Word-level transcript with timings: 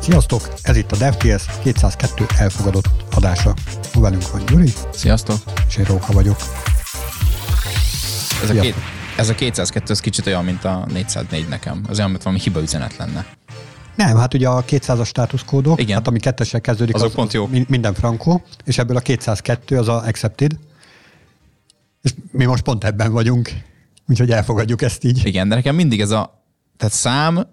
Sziasztok! 0.00 0.52
Ez 0.62 0.76
itt 0.76 0.92
a 0.92 0.96
DevTS 0.96 1.44
202 1.62 2.26
elfogadott 2.38 2.88
adása. 3.14 3.54
Velünk 3.94 4.30
van 4.30 4.44
Gyuri. 4.46 4.72
Sziasztok! 4.92 5.36
És 5.68 5.76
én 5.76 5.84
Róka 5.84 6.12
vagyok. 6.12 6.36
Ez 8.42 8.50
a, 8.50 8.60
két, 8.60 8.74
ez 9.16 9.28
a 9.28 9.34
202 9.34 9.90
ez 9.90 10.00
kicsit 10.00 10.26
olyan, 10.26 10.44
mint 10.44 10.64
a 10.64 10.86
404 10.92 11.48
nekem. 11.48 11.84
Az 11.88 11.98
olyan, 11.98 12.10
mint 12.10 12.22
valami 12.22 12.40
hiba 12.42 12.60
üzenet 12.60 12.96
lenne. 12.96 13.26
Nem, 13.96 14.16
hát 14.16 14.34
ugye 14.34 14.48
a 14.48 14.64
200-as 14.64 15.06
státuszkódok, 15.06 15.80
Igen. 15.80 15.96
hát 15.96 16.06
ami 16.08 16.18
kettessel 16.18 16.60
kezdődik, 16.60 16.94
Azok 16.94 17.08
az, 17.08 17.14
pont 17.14 17.32
jó. 17.32 17.46
mi- 17.46 17.66
minden 17.68 17.94
frankó, 17.94 18.42
és 18.64 18.78
ebből 18.78 18.96
a 18.96 19.00
202 19.00 19.78
az 19.78 19.88
a 19.88 20.02
accepted, 20.06 20.52
és 22.02 22.14
mi 22.30 22.44
most 22.44 22.62
pont 22.62 22.84
ebben 22.84 23.12
vagyunk, 23.12 23.50
úgyhogy 24.08 24.30
elfogadjuk 24.30 24.82
ezt 24.82 25.04
így. 25.04 25.26
Igen, 25.26 25.48
de 25.48 25.54
nekem 25.54 25.74
mindig 25.74 26.00
ez 26.00 26.10
a, 26.10 26.42
tehát 26.76 26.94
szám, 26.94 27.46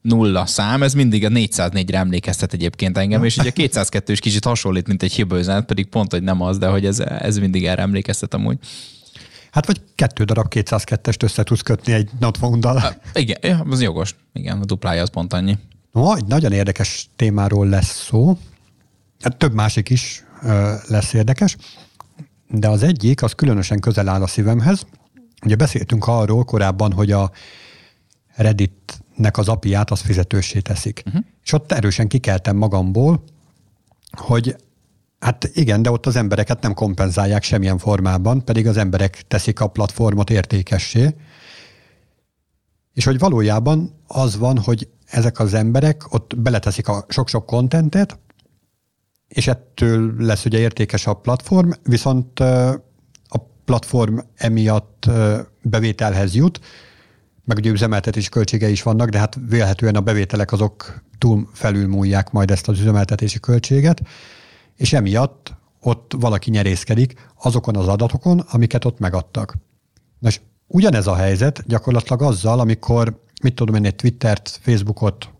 nulla 0.00 0.46
szám, 0.46 0.82
ez 0.82 0.94
mindig 0.94 1.24
a 1.24 1.28
404-re 1.28 1.98
emlékeztet 1.98 2.52
egyébként 2.52 2.98
engem, 2.98 3.24
és 3.24 3.36
ugye 3.36 3.48
a 3.48 3.52
202 3.52 4.12
is 4.12 4.20
kicsit 4.20 4.44
hasonlít, 4.44 4.86
mint 4.86 5.02
egy 5.02 5.12
hiba 5.12 5.38
üzenet, 5.38 5.64
pedig 5.64 5.86
pont, 5.86 6.12
hogy 6.12 6.22
nem 6.22 6.42
az, 6.42 6.58
de 6.58 6.66
hogy 6.66 6.86
ez, 6.86 7.00
ez 7.00 7.38
mindig 7.38 7.66
erre 7.66 7.82
emlékeztet 7.82 8.34
amúgy. 8.34 8.58
Hát 9.50 9.66
vagy 9.66 9.80
kettő 9.94 10.24
darab 10.24 10.46
202-est 10.50 11.22
össze 11.22 11.42
tudsz 11.42 11.60
kötni 11.60 11.92
egy 11.92 12.10
notphone-dal. 12.18 12.82
Igen, 13.14 13.38
ja, 13.42 13.66
az 13.70 13.82
jogos. 13.82 14.14
Igen, 14.32 14.60
a 14.60 14.64
duplája 14.64 15.02
az 15.02 15.10
pont 15.10 15.32
annyi. 15.32 15.58
No, 15.92 16.14
egy 16.14 16.24
nagyon 16.24 16.52
érdekes 16.52 17.08
témáról 17.16 17.68
lesz 17.68 18.04
szó. 18.04 18.38
Hát 19.20 19.36
több 19.36 19.54
másik 19.54 19.88
is 19.88 20.24
ö, 20.42 20.74
lesz 20.86 21.12
érdekes, 21.12 21.56
de 22.48 22.68
az 22.68 22.82
egyik, 22.82 23.22
az 23.22 23.32
különösen 23.32 23.80
közel 23.80 24.08
áll 24.08 24.22
a 24.22 24.26
szívemhez. 24.26 24.86
Ugye 25.44 25.56
beszéltünk 25.56 26.06
arról 26.06 26.44
korábban, 26.44 26.92
hogy 26.92 27.12
a 27.12 27.30
Redditnek 29.20 29.38
az 29.38 29.48
apiát 29.48 29.90
az 29.90 30.00
fizetőssé 30.00 30.60
teszik. 30.60 31.02
Uh-huh. 31.06 31.22
És 31.44 31.52
ott 31.52 31.72
erősen 31.72 32.08
kikeltem 32.08 32.56
magamból, 32.56 33.22
hogy 34.10 34.56
hát 35.18 35.50
igen, 35.54 35.82
de 35.82 35.90
ott 35.90 36.06
az 36.06 36.16
embereket 36.16 36.62
nem 36.62 36.74
kompenzálják 36.74 37.42
semmilyen 37.42 37.78
formában, 37.78 38.44
pedig 38.44 38.66
az 38.66 38.76
emberek 38.76 39.22
teszik 39.28 39.60
a 39.60 39.66
platformot 39.66 40.30
értékessé. 40.30 41.14
És 42.94 43.04
hogy 43.04 43.18
valójában 43.18 43.90
az 44.06 44.36
van, 44.36 44.58
hogy 44.58 44.88
ezek 45.06 45.38
az 45.38 45.54
emberek 45.54 46.12
ott 46.12 46.38
beleteszik 46.38 46.88
a 46.88 47.04
sok-sok 47.08 47.46
kontentet, 47.46 48.18
és 49.28 49.46
ettől 49.46 50.14
lesz 50.18 50.44
ugye 50.44 50.58
értékes 50.58 51.06
a 51.06 51.14
platform, 51.14 51.70
viszont 51.82 52.40
a 53.28 53.38
platform 53.64 54.18
emiatt 54.36 55.10
bevételhez 55.62 56.34
jut, 56.34 56.60
meg 57.50 57.58
ugye 57.58 57.70
üzemeltetés 57.70 58.28
költségei 58.28 58.70
is 58.70 58.82
vannak, 58.82 59.08
de 59.08 59.18
hát 59.18 59.38
vélhetően 59.48 59.94
a 59.94 60.00
bevételek 60.00 60.52
azok 60.52 61.02
túl 61.18 61.48
felülmúlják 61.52 62.30
majd 62.30 62.50
ezt 62.50 62.68
az 62.68 62.78
üzemeltetési 62.78 63.40
költséget, 63.40 64.02
és 64.76 64.92
emiatt 64.92 65.54
ott 65.80 66.12
valaki 66.16 66.50
nyerészkedik 66.50 67.14
azokon 67.42 67.76
az 67.76 67.88
adatokon, 67.88 68.38
amiket 68.38 68.84
ott 68.84 68.98
megadtak. 68.98 69.56
Na 70.18 70.28
és 70.28 70.40
ugyanez 70.66 71.06
a 71.06 71.14
helyzet 71.14 71.62
gyakorlatilag 71.66 72.22
azzal, 72.22 72.60
amikor, 72.60 73.22
mit 73.42 73.54
tudom 73.54 73.74
én, 73.74 73.84
egy 73.84 73.96
Twittert, 73.96 74.58
Facebookot, 74.62 75.30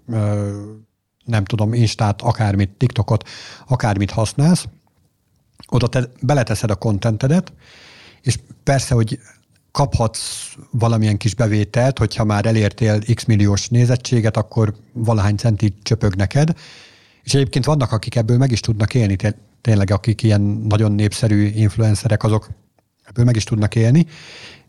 nem 1.24 1.44
tudom, 1.44 1.72
Instát, 1.74 2.22
akármit, 2.22 2.70
TikTokot, 2.70 3.28
akármit 3.68 4.10
használsz, 4.10 4.64
oda 5.68 5.86
te 5.86 6.08
beleteszed 6.22 6.70
a 6.70 6.74
kontentedet, 6.74 7.52
és 8.20 8.38
persze, 8.62 8.94
hogy 8.94 9.18
kaphatsz 9.72 10.54
valamilyen 10.70 11.16
kis 11.16 11.34
bevételt, 11.34 11.98
hogyha 11.98 12.24
már 12.24 12.46
elértél 12.46 12.98
x 13.14 13.24
milliós 13.24 13.68
nézettséget, 13.68 14.36
akkor 14.36 14.74
valahány 14.92 15.36
centi 15.36 15.74
csöpög 15.82 16.14
neked, 16.14 16.54
és 17.22 17.34
egyébként 17.34 17.64
vannak, 17.64 17.92
akik 17.92 18.14
ebből 18.16 18.38
meg 18.38 18.50
is 18.50 18.60
tudnak 18.60 18.94
élni, 18.94 19.16
té- 19.16 19.36
tényleg 19.60 19.90
akik 19.90 20.22
ilyen 20.22 20.40
nagyon 20.40 20.92
népszerű 20.92 21.46
influencerek, 21.46 22.22
azok 22.22 22.48
ebből 23.04 23.24
meg 23.24 23.36
is 23.36 23.44
tudnak 23.44 23.74
élni, 23.74 24.06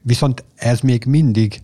viszont 0.01 0.43
ez 0.55 0.79
még 0.79 1.05
mindig 1.05 1.61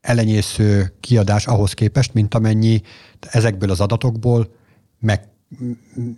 elenyésző 0.00 0.92
kiadás 1.00 1.46
ahhoz 1.46 1.72
képest, 1.72 2.14
mint 2.14 2.34
amennyi 2.34 2.82
ezekből 3.20 3.70
az 3.70 3.80
adatokból 3.80 4.54
meg, 5.00 5.28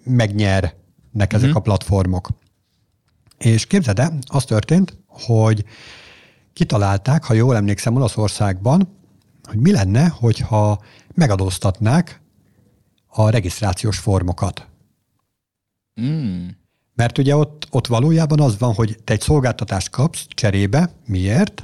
megnyernek 0.05 1.33
ezek 1.33 1.49
Mhm. 1.49 1.57
a 1.57 1.61
platformok. 1.61 2.29
És 3.39 3.67
képzeld 3.67 3.99
el, 3.99 4.19
az 4.27 4.45
történt, 4.45 4.97
hogy 5.07 5.65
kitalálták, 6.55 7.25
ha 7.25 7.35
jól 7.35 7.57
emlékszem, 7.57 7.95
Olaszországban, 7.95 8.89
hogy 9.43 9.59
mi 9.59 9.73
lenne, 9.73 10.09
hogyha 10.09 10.79
megadóztatnák 11.15 12.21
a 13.07 13.31
regisztrációs 13.31 13.99
formokat. 13.99 14.69
Mm. 16.01 16.47
Mert 16.95 17.19
ugye 17.19 17.37
ott, 17.37 17.67
ott 17.71 17.87
valójában 17.87 18.41
az 18.41 18.59
van, 18.59 18.75
hogy 18.75 18.99
te 19.05 19.13
egy 19.13 19.21
szolgáltatást 19.21 19.91
kapsz 19.91 20.27
cserébe. 20.29 20.91
Miért? 21.07 21.63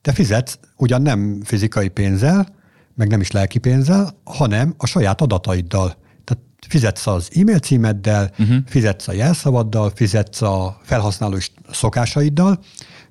Te 0.00 0.12
fizetsz 0.12 0.58
ugyan 0.76 1.02
nem 1.02 1.40
fizikai 1.44 1.88
pénzzel, 1.88 2.48
meg 2.94 3.08
nem 3.08 3.20
is 3.20 3.30
lelki 3.30 3.58
pénzzel, 3.58 4.18
hanem 4.24 4.74
a 4.76 4.86
saját 4.86 5.20
adataiddal. 5.20 5.96
Tehát 6.24 6.42
fizetsz 6.68 7.06
az 7.06 7.30
e-mail 7.34 7.58
címeddel, 7.58 8.30
uh-huh. 8.38 8.56
fizetsz 8.66 9.08
a 9.08 9.12
jelszavaddal, 9.12 9.92
fizetsz 9.94 10.42
a 10.42 10.80
felhasználó 10.82 11.36
szokásaiddal, 11.70 12.58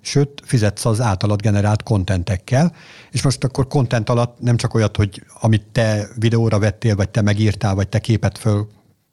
sőt, 0.08 0.42
fizetsz 0.46 0.86
az 0.86 1.02
általad 1.02 1.42
generált 1.42 1.84
kontentekkel, 1.84 2.76
és 3.12 3.22
most 3.22 3.44
akkor 3.44 3.68
kontent 3.68 4.10
alatt 4.10 4.40
nem 4.40 4.58
csak 4.58 4.74
olyat, 4.74 4.96
hogy 4.96 5.24
amit 5.40 5.66
te 5.72 6.08
videóra 6.16 6.60
vettél, 6.60 6.96
vagy 6.96 7.10
te 7.10 7.22
megírtál, 7.22 7.76
vagy 7.76 7.88
te 7.88 8.00
képet 8.00 8.38
föl 8.38 8.68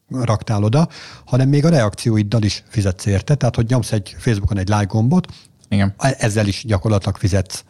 raktál 0.08 0.64
oda, 0.64 0.88
hanem 1.24 1.48
még 1.48 1.64
a 1.64 1.68
reakcióiddal 1.68 2.42
is 2.42 2.62
fizetsz 2.68 3.06
érte. 3.06 3.34
Tehát, 3.34 3.56
hogy 3.56 3.68
nyomsz 3.68 3.92
egy 3.92 4.14
Facebookon 4.18 4.58
egy 4.58 4.68
like 4.68 4.84
gombot, 4.84 5.26
Igen. 5.68 5.94
ezzel 5.98 6.46
is 6.46 6.64
gyakorlatilag 6.66 7.16
fizetsz 7.16 7.64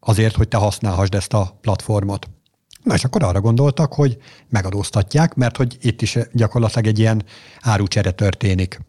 azért, 0.00 0.36
hogy 0.36 0.48
te 0.48 0.56
használhassd 0.56 1.14
ezt 1.14 1.32
a 1.32 1.58
platformot. 1.60 2.28
Na 2.82 2.94
és 2.94 3.04
akkor 3.04 3.22
arra 3.22 3.40
gondoltak, 3.40 3.92
hogy 3.92 4.18
megadóztatják, 4.48 5.34
mert 5.34 5.56
hogy 5.56 5.76
itt 5.80 6.02
is 6.02 6.18
gyakorlatilag 6.32 6.86
egy 6.86 6.98
ilyen 6.98 7.24
árucsere 7.60 8.10
történik. 8.10 8.80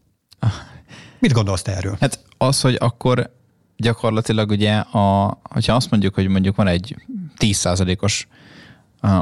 Mit 1.20 1.32
gondolsz 1.32 1.62
te 1.62 1.76
erről? 1.76 1.98
Hát 2.00 2.20
az, 2.42 2.62
hogy 2.62 2.76
akkor 2.80 3.34
gyakorlatilag 3.78 4.50
ugye, 4.50 4.78
a, 4.78 5.38
hogyha 5.44 5.74
azt 5.74 5.92
mondjuk, 5.92 6.14
hogy 6.14 6.28
mondjuk 6.28 6.56
van 6.56 6.68
egy 6.68 6.96
10%-os 7.38 8.28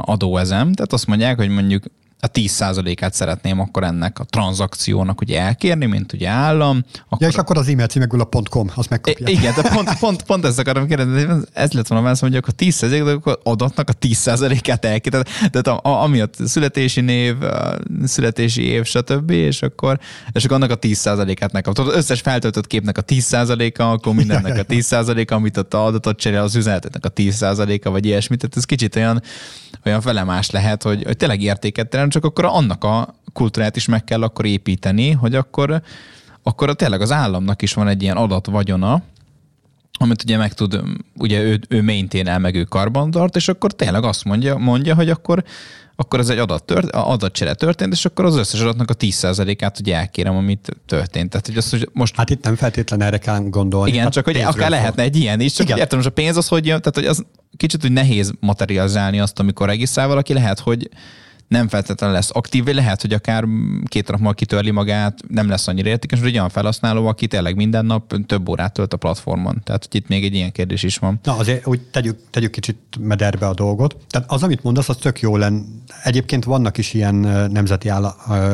adóezem, 0.00 0.72
tehát 0.72 0.92
azt 0.92 1.06
mondják, 1.06 1.36
hogy 1.36 1.48
mondjuk 1.48 1.84
a 2.20 2.30
10%-át 2.30 3.14
szeretném 3.14 3.60
akkor 3.60 3.82
ennek 3.82 4.18
a 4.18 4.24
tranzakciónak 4.24 5.20
ugye 5.20 5.40
elkérni, 5.40 5.86
mint 5.86 6.12
ugye 6.12 6.28
állam. 6.28 6.84
Akkor 7.04 7.20
Ja, 7.20 7.28
és 7.28 7.34
akkor 7.34 7.56
az 7.56 7.68
e-mail 7.68 7.86
címekből 7.86 8.20
a 8.20 8.42
.com, 8.50 8.70
azt 8.74 8.90
megkapják. 8.90 9.30
igen, 9.30 9.54
de 9.54 9.70
pont, 9.70 9.98
pont, 9.98 10.22
pont 10.22 10.44
ezt 10.44 10.58
akarom 10.58 10.86
kérdezni, 10.86 11.34
ez 11.52 11.72
lett 11.72 11.86
volna 11.86 12.02
a 12.02 12.06
válasz, 12.06 12.20
hogy 12.20 12.36
akkor 12.36 12.54
10% 12.58 13.00
de 13.04 13.10
akkor 13.10 13.38
adatnak 13.42 13.88
a 13.88 13.92
10%-át 13.92 14.84
elki, 14.84 15.10
tehát, 15.10 15.66
a, 15.66 15.80
a, 15.82 16.02
ami 16.02 16.20
a 16.20 16.28
születési 16.44 17.00
név, 17.00 17.42
a 17.42 17.76
születési 18.04 18.62
év, 18.62 18.84
stb., 18.84 19.30
és 19.30 19.62
akkor, 19.62 19.98
és 20.32 20.44
akkor 20.44 20.56
annak 20.56 20.70
a 20.70 20.78
10%-át 20.78 21.52
megkaptad. 21.52 21.88
Az 21.88 21.94
összes 21.94 22.20
feltöltött 22.20 22.66
képnek 22.66 22.98
a 22.98 23.04
10%-a, 23.04 23.82
akkor 23.82 24.14
mindennek 24.14 24.58
a 24.58 24.64
10%-a, 24.64 25.34
amit 25.34 25.56
a 25.56 25.86
adatot 25.86 26.18
cserél, 26.18 26.40
az 26.40 26.54
üzenetetnek 26.54 27.04
a 27.04 27.12
10%-a, 27.12 27.90
vagy 27.90 28.06
ilyesmi. 28.06 28.36
Tehát 28.36 28.56
ez 28.56 28.64
kicsit 28.64 28.96
olyan, 28.96 29.22
olyan 29.84 30.00
felemás 30.00 30.50
lehet, 30.50 30.82
hogy, 30.82 31.02
hogy 31.04 31.16
tényleg 31.16 31.42
értéket 31.42 31.88
terem, 32.08 32.22
csak 32.22 32.24
akkor 32.24 32.44
annak 32.44 32.84
a 32.84 33.14
kultúrát 33.32 33.76
is 33.76 33.86
meg 33.86 34.04
kell 34.04 34.22
akkor 34.22 34.44
építeni, 34.44 35.10
hogy 35.10 35.34
akkor, 35.34 35.82
akkor 36.42 36.74
tényleg 36.74 37.00
az 37.00 37.12
államnak 37.12 37.62
is 37.62 37.74
van 37.74 37.88
egy 37.88 38.02
ilyen 38.02 38.16
adatvagyona, 38.16 39.02
amit 40.00 40.22
ugye 40.22 40.36
meg 40.36 40.54
tud, 40.54 40.80
ugye 41.16 41.40
ő, 41.40 41.60
ő 41.68 41.82
maintain 41.82 42.40
meg 42.40 42.54
ő 42.54 42.64
karbantart, 42.64 43.36
és 43.36 43.48
akkor 43.48 43.72
tényleg 43.72 44.04
azt 44.04 44.24
mondja, 44.24 44.56
mondja 44.56 44.94
hogy 44.94 45.10
akkor, 45.10 45.44
akkor 45.96 46.18
ez 46.18 46.28
egy 46.28 46.38
adat 46.38 46.64
tört, 46.64 46.90
adatcsere 46.90 47.54
történt, 47.54 47.92
és 47.92 48.04
akkor 48.04 48.24
az 48.24 48.36
összes 48.36 48.60
adatnak 48.60 48.90
a 48.90 48.94
10%-át 48.94 49.78
ugye 49.80 49.96
elkérem, 49.96 50.36
amit 50.36 50.76
történt. 50.86 51.30
Tehát, 51.30 51.46
hogy 51.46 51.56
azt, 51.56 51.70
hogy 51.70 51.88
most 51.92 52.16
Hát 52.16 52.30
itt 52.30 52.44
nem 52.44 52.56
feltétlen 52.56 53.02
erre 53.02 53.18
kell 53.18 53.40
gondolni. 53.40 53.90
igen, 53.90 54.02
hát 54.02 54.12
csak 54.12 54.24
hogy 54.24 54.36
akár 54.36 54.54
van. 54.54 54.70
lehetne 54.70 55.02
egy 55.02 55.16
ilyen 55.16 55.40
is, 55.40 55.52
csak 55.52 55.66
Igen. 55.66 55.78
értem, 55.78 55.98
most 55.98 56.10
a 56.10 56.12
pénz 56.12 56.36
az 56.36 56.48
hogy 56.48 56.66
jön, 56.66 56.78
tehát 56.78 56.94
hogy 56.94 57.06
az 57.06 57.24
kicsit 57.56 57.84
úgy 57.84 57.92
nehéz 57.92 58.32
materializálni 58.40 59.20
azt, 59.20 59.38
amikor 59.38 59.66
regisztrál 59.66 60.08
valaki, 60.08 60.32
lehet, 60.32 60.58
hogy 60.58 60.88
nem 61.48 61.68
feltétlenül 61.68 62.14
lesz 62.14 62.30
aktív, 62.32 62.64
vagy 62.64 62.74
lehet, 62.74 63.00
hogy 63.00 63.12
akár 63.12 63.44
két 63.84 64.08
nap 64.08 64.18
múlva 64.18 64.34
kitörli 64.34 64.70
magát, 64.70 65.18
nem 65.28 65.48
lesz 65.48 65.68
annyira 65.68 65.88
értékes, 65.88 66.20
hogy 66.20 66.32
olyan 66.32 66.48
felhasználó, 66.48 67.06
aki 67.06 67.26
tényleg 67.26 67.56
minden 67.56 67.86
nap 67.86 68.14
több 68.26 68.48
órát 68.48 68.72
tölt 68.72 68.92
a 68.92 68.96
platformon. 68.96 69.60
Tehát, 69.64 69.86
hogy 69.90 70.00
itt 70.00 70.08
még 70.08 70.24
egy 70.24 70.34
ilyen 70.34 70.52
kérdés 70.52 70.82
is 70.82 70.98
van. 70.98 71.20
Na 71.22 71.36
azért 71.36 71.66
úgy 71.66 71.80
tegyük, 71.80 72.18
tegyük 72.30 72.50
kicsit 72.50 72.78
mederbe 73.00 73.46
a 73.46 73.54
dolgot. 73.54 73.96
Tehát 74.08 74.30
az, 74.30 74.42
amit 74.42 74.62
mondasz, 74.62 74.88
az 74.88 74.96
tök 74.96 75.20
jó 75.20 75.36
lenne. 75.36 75.62
Egyébként 76.02 76.44
vannak 76.44 76.78
is 76.78 76.94
ilyen 76.94 77.14
nemzeti 77.52 77.88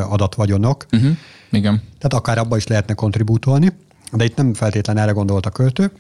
adatvagyonok, 0.09 0.87
Uh-huh. 0.93 1.17
Igen. 1.51 1.77
tehát 1.99 2.15
akár 2.15 2.39
abba 2.39 2.57
is 2.57 2.67
lehetne 2.67 2.95
kontribútolni, 2.95 3.73
de 4.13 4.25
itt 4.25 4.37
nem 4.37 4.55
feltétlen 4.55 4.99
erre 4.99 5.11
gondolt 5.11 5.47
a 5.47 5.51
költő, 5.51 5.93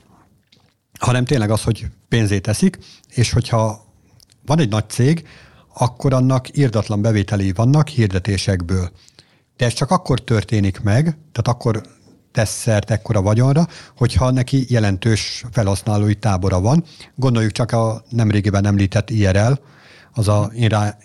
hanem 0.98 1.24
tényleg 1.24 1.50
az, 1.50 1.62
hogy 1.62 1.86
pénzét 2.08 2.42
teszik, 2.42 2.78
és 3.08 3.32
hogyha 3.32 3.86
van 4.46 4.58
egy 4.58 4.68
nagy 4.68 4.88
cég, 4.88 5.26
akkor 5.74 6.12
annak 6.12 6.56
írdatlan 6.56 7.02
bevételei 7.02 7.52
vannak 7.52 7.88
hirdetésekből. 7.88 8.90
De 9.56 9.64
ez 9.64 9.72
csak 9.72 9.90
akkor 9.90 10.20
történik 10.20 10.80
meg, 10.80 11.02
tehát 11.04 11.48
akkor 11.48 11.82
tesz 12.32 12.60
szert 12.60 12.90
ekkora 12.90 13.22
vagyonra, 13.22 13.66
hogyha 13.96 14.30
neki 14.30 14.66
jelentős 14.68 15.44
felhasználói 15.52 16.14
tábora 16.14 16.60
van. 16.60 16.84
Gondoljuk 17.14 17.52
csak 17.52 17.72
a 17.72 18.02
nemrégiben 18.08 18.66
említett 18.66 19.10
IRL, 19.10 19.52
az 20.16 20.28
a 20.28 20.50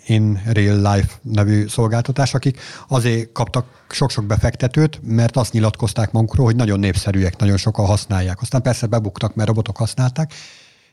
In 0.06 0.42
Real 0.46 0.76
Life 0.76 1.12
nevű 1.22 1.66
szolgáltatás, 1.66 2.34
akik 2.34 2.60
azért 2.88 3.32
kaptak 3.32 3.84
sok-sok 3.88 4.24
befektetőt, 4.24 5.00
mert 5.02 5.36
azt 5.36 5.52
nyilatkozták 5.52 6.12
magukról, 6.12 6.46
hogy 6.46 6.56
nagyon 6.56 6.78
népszerűek, 6.78 7.36
nagyon 7.36 7.56
sokan 7.56 7.86
használják. 7.86 8.40
Aztán 8.40 8.62
persze 8.62 8.86
bebuktak, 8.86 9.34
mert 9.34 9.48
robotok 9.48 9.76
használták, 9.76 10.32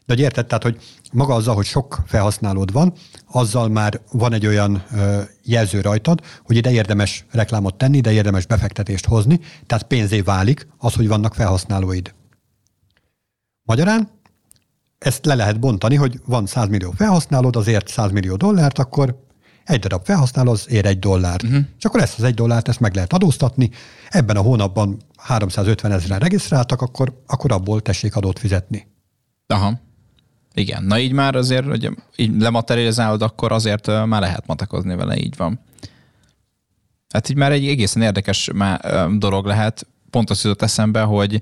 de 0.07 0.13
hogy 0.13 0.19
érted, 0.19 0.45
tehát, 0.45 0.63
hogy 0.63 0.77
maga 1.11 1.33
azzal, 1.33 1.55
hogy 1.55 1.65
sok 1.65 2.03
felhasználód 2.05 2.71
van, 2.71 2.93
azzal 3.31 3.67
már 3.67 4.01
van 4.11 4.33
egy 4.33 4.47
olyan 4.47 4.83
ö, 4.91 5.21
jelző 5.43 5.81
rajtad, 5.81 6.21
hogy 6.43 6.55
ide 6.55 6.71
érdemes 6.71 7.25
reklámot 7.31 7.75
tenni, 7.75 7.97
ide 7.97 8.11
érdemes 8.11 8.45
befektetést 8.45 9.05
hozni, 9.05 9.39
tehát 9.65 9.87
pénzé 9.87 10.21
válik 10.21 10.67
az, 10.77 10.93
hogy 10.93 11.07
vannak 11.07 11.33
felhasználóid. 11.33 12.13
Magyarán 13.63 14.09
ezt 14.97 15.25
le 15.25 15.35
lehet 15.35 15.59
bontani, 15.59 15.95
hogy 15.95 16.19
van 16.25 16.45
100 16.45 16.67
millió 16.67 16.91
felhasználód, 16.91 17.55
azért 17.55 17.87
100 17.87 18.11
millió 18.11 18.35
dollárt, 18.35 18.79
akkor 18.79 19.25
egy 19.63 19.79
darab 19.79 20.05
felhasználó 20.05 20.51
az 20.51 20.69
ér 20.69 20.85
egy 20.85 20.99
dollárt. 20.99 21.43
Uh-huh. 21.43 21.65
És 21.77 21.85
akkor 21.85 22.01
ezt 22.01 22.17
az 22.17 22.23
egy 22.23 22.33
dollárt 22.33 22.67
ezt 22.67 22.79
meg 22.79 22.95
lehet 22.95 23.13
adóztatni. 23.13 23.69
Ebben 24.09 24.35
a 24.35 24.41
hónapban 24.41 24.97
350 25.17 25.91
ezeren 25.91 26.19
regisztráltak, 26.19 26.81
akkor, 26.81 27.21
akkor 27.25 27.51
abból 27.51 27.81
tessék 27.81 28.15
adót 28.15 28.39
fizetni. 28.39 28.87
Aha. 29.47 29.85
Igen, 30.57 30.83
na 30.83 30.99
így 30.99 31.11
már 31.11 31.35
azért, 31.35 31.65
hogy 31.65 31.89
így 32.15 32.41
lematerializálod, 32.41 33.21
akkor 33.21 33.51
azért 33.51 33.87
már 34.05 34.21
lehet 34.21 34.47
matekozni 34.47 34.95
vele, 34.95 35.17
így 35.17 35.35
van. 35.37 35.59
Hát 37.13 37.29
így 37.29 37.35
már 37.35 37.51
egy 37.51 37.67
egészen 37.67 38.01
érdekes 38.01 38.49
dolog 39.17 39.45
lehet. 39.45 39.87
Pont 40.09 40.29
azt 40.29 40.43
jutott 40.43 40.61
eszembe, 40.61 41.01
hogy 41.01 41.41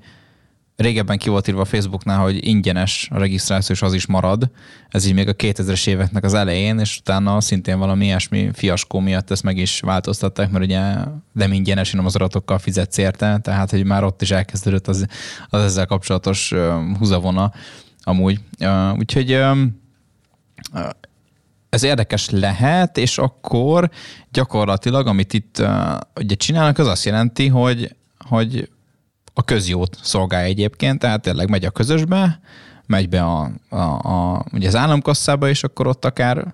régebben 0.76 1.18
ki 1.18 1.30
volt 1.30 1.48
írva 1.48 1.66
Facebooknál, 1.66 2.20
hogy 2.20 2.48
ingyenes 2.48 3.08
a 3.12 3.18
regisztráció, 3.18 3.76
és 3.76 3.82
az 3.82 3.94
is 3.94 4.06
marad. 4.06 4.52
Ez 4.90 5.06
így 5.06 5.14
még 5.14 5.28
a 5.28 5.36
2000-es 5.36 5.88
éveknek 5.88 6.24
az 6.24 6.34
elején, 6.34 6.80
és 6.80 6.98
utána 6.98 7.42
szintén 7.42 7.80
valami 7.80 8.06
ilyesmi 8.06 8.50
fiaskó 8.54 9.00
miatt 9.00 9.32
ezt 9.32 9.44
meg 9.44 9.58
is 9.58 9.80
változtatták, 9.80 10.50
mert 10.50 10.66
ugye 10.66 10.96
nem 11.32 11.54
ingyenes, 11.54 11.92
hanem 11.92 12.06
az 12.06 12.16
adatokkal 12.16 12.58
fizetsz 12.58 12.98
érte, 12.98 13.40
tehát 13.42 13.70
hogy 13.70 13.86
már 13.86 14.04
ott 14.04 14.22
is 14.22 14.32
elkezdődött 14.32 14.88
az, 14.88 15.06
az 15.50 15.62
ezzel 15.62 15.86
kapcsolatos 15.86 16.54
húzavona 16.98 17.52
amúgy. 18.06 18.40
Úgyhogy 18.98 19.40
ez 21.70 21.84
érdekes 21.84 22.30
lehet, 22.30 22.98
és 22.98 23.18
akkor 23.18 23.90
gyakorlatilag, 24.32 25.08
amit 25.08 25.34
itt 25.34 25.64
ugye 26.20 26.36
csinálnak, 26.36 26.78
az 26.78 26.88
azt 26.88 27.06
jelenti, 27.06 27.48
hogy, 27.48 27.96
hogy 28.28 28.70
a 29.34 29.44
közjót 29.44 29.98
szolgálja 30.02 30.48
egyébként, 30.48 31.00
tehát 31.00 31.22
tényleg 31.22 31.50
megy 31.50 31.66
a 31.66 31.70
közösbe, 31.70 32.40
megy 32.86 33.10
be 33.10 33.24
a, 33.24 33.52
a, 33.70 33.78
a, 33.78 34.46
ugye 34.52 34.68
az 34.68 34.76
államkasszába, 34.76 35.50
és 35.50 35.64
akkor 35.64 35.88
ott 35.88 36.06
akár 36.06 36.54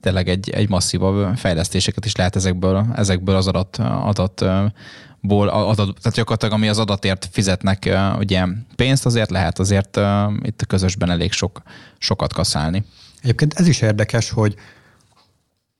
tényleg 0.00 0.28
egy, 0.28 0.50
egy 0.50 0.68
masszívabb 0.68 1.36
fejlesztéseket 1.36 2.04
is 2.04 2.16
lehet 2.16 2.36
ezekből, 2.36 2.86
ezekből 2.94 3.36
az 3.36 3.46
adat, 3.46 4.44
adatból, 5.32 5.48
adat, 5.48 5.96
tehát 6.00 6.16
gyakorlatilag 6.16 6.54
ami 6.54 6.68
az 6.68 6.78
adatért 6.78 7.28
fizetnek 7.32 7.98
ugye 8.18 8.46
pénzt, 8.76 9.06
azért 9.06 9.30
lehet 9.30 9.58
azért 9.58 9.96
itt 10.42 10.60
a 10.62 10.66
közösben 10.66 11.10
elég 11.10 11.32
sok, 11.32 11.62
sokat 11.98 12.32
kaszálni. 12.32 12.84
Egyébként 13.22 13.54
ez 13.54 13.68
is 13.68 13.80
érdekes, 13.80 14.30
hogy 14.30 14.54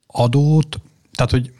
adót, 0.06 0.80
tehát 1.12 1.30
hogy 1.30 1.50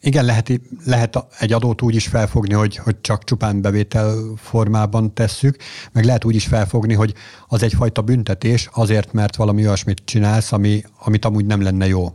igen, 0.00 0.24
lehet, 0.24 0.60
lehet 0.84 1.26
egy 1.38 1.52
adót 1.52 1.82
úgy 1.82 1.94
is 1.94 2.06
felfogni, 2.06 2.54
hogy, 2.54 2.76
hogy 2.76 3.00
csak 3.00 3.24
csupán 3.24 3.60
bevétel 3.60 4.14
formában 4.36 5.14
tesszük, 5.14 5.56
meg 5.92 6.04
lehet 6.04 6.24
úgy 6.24 6.34
is 6.34 6.46
felfogni, 6.46 6.94
hogy 6.94 7.14
az 7.48 7.62
egyfajta 7.62 8.02
büntetés 8.02 8.68
azért, 8.72 9.12
mert 9.12 9.36
valami 9.36 9.66
olyasmit 9.66 10.02
csinálsz, 10.04 10.52
ami, 10.52 10.82
amit 10.98 11.24
amúgy 11.24 11.46
nem 11.46 11.62
lenne 11.62 11.86
jó. 11.86 12.08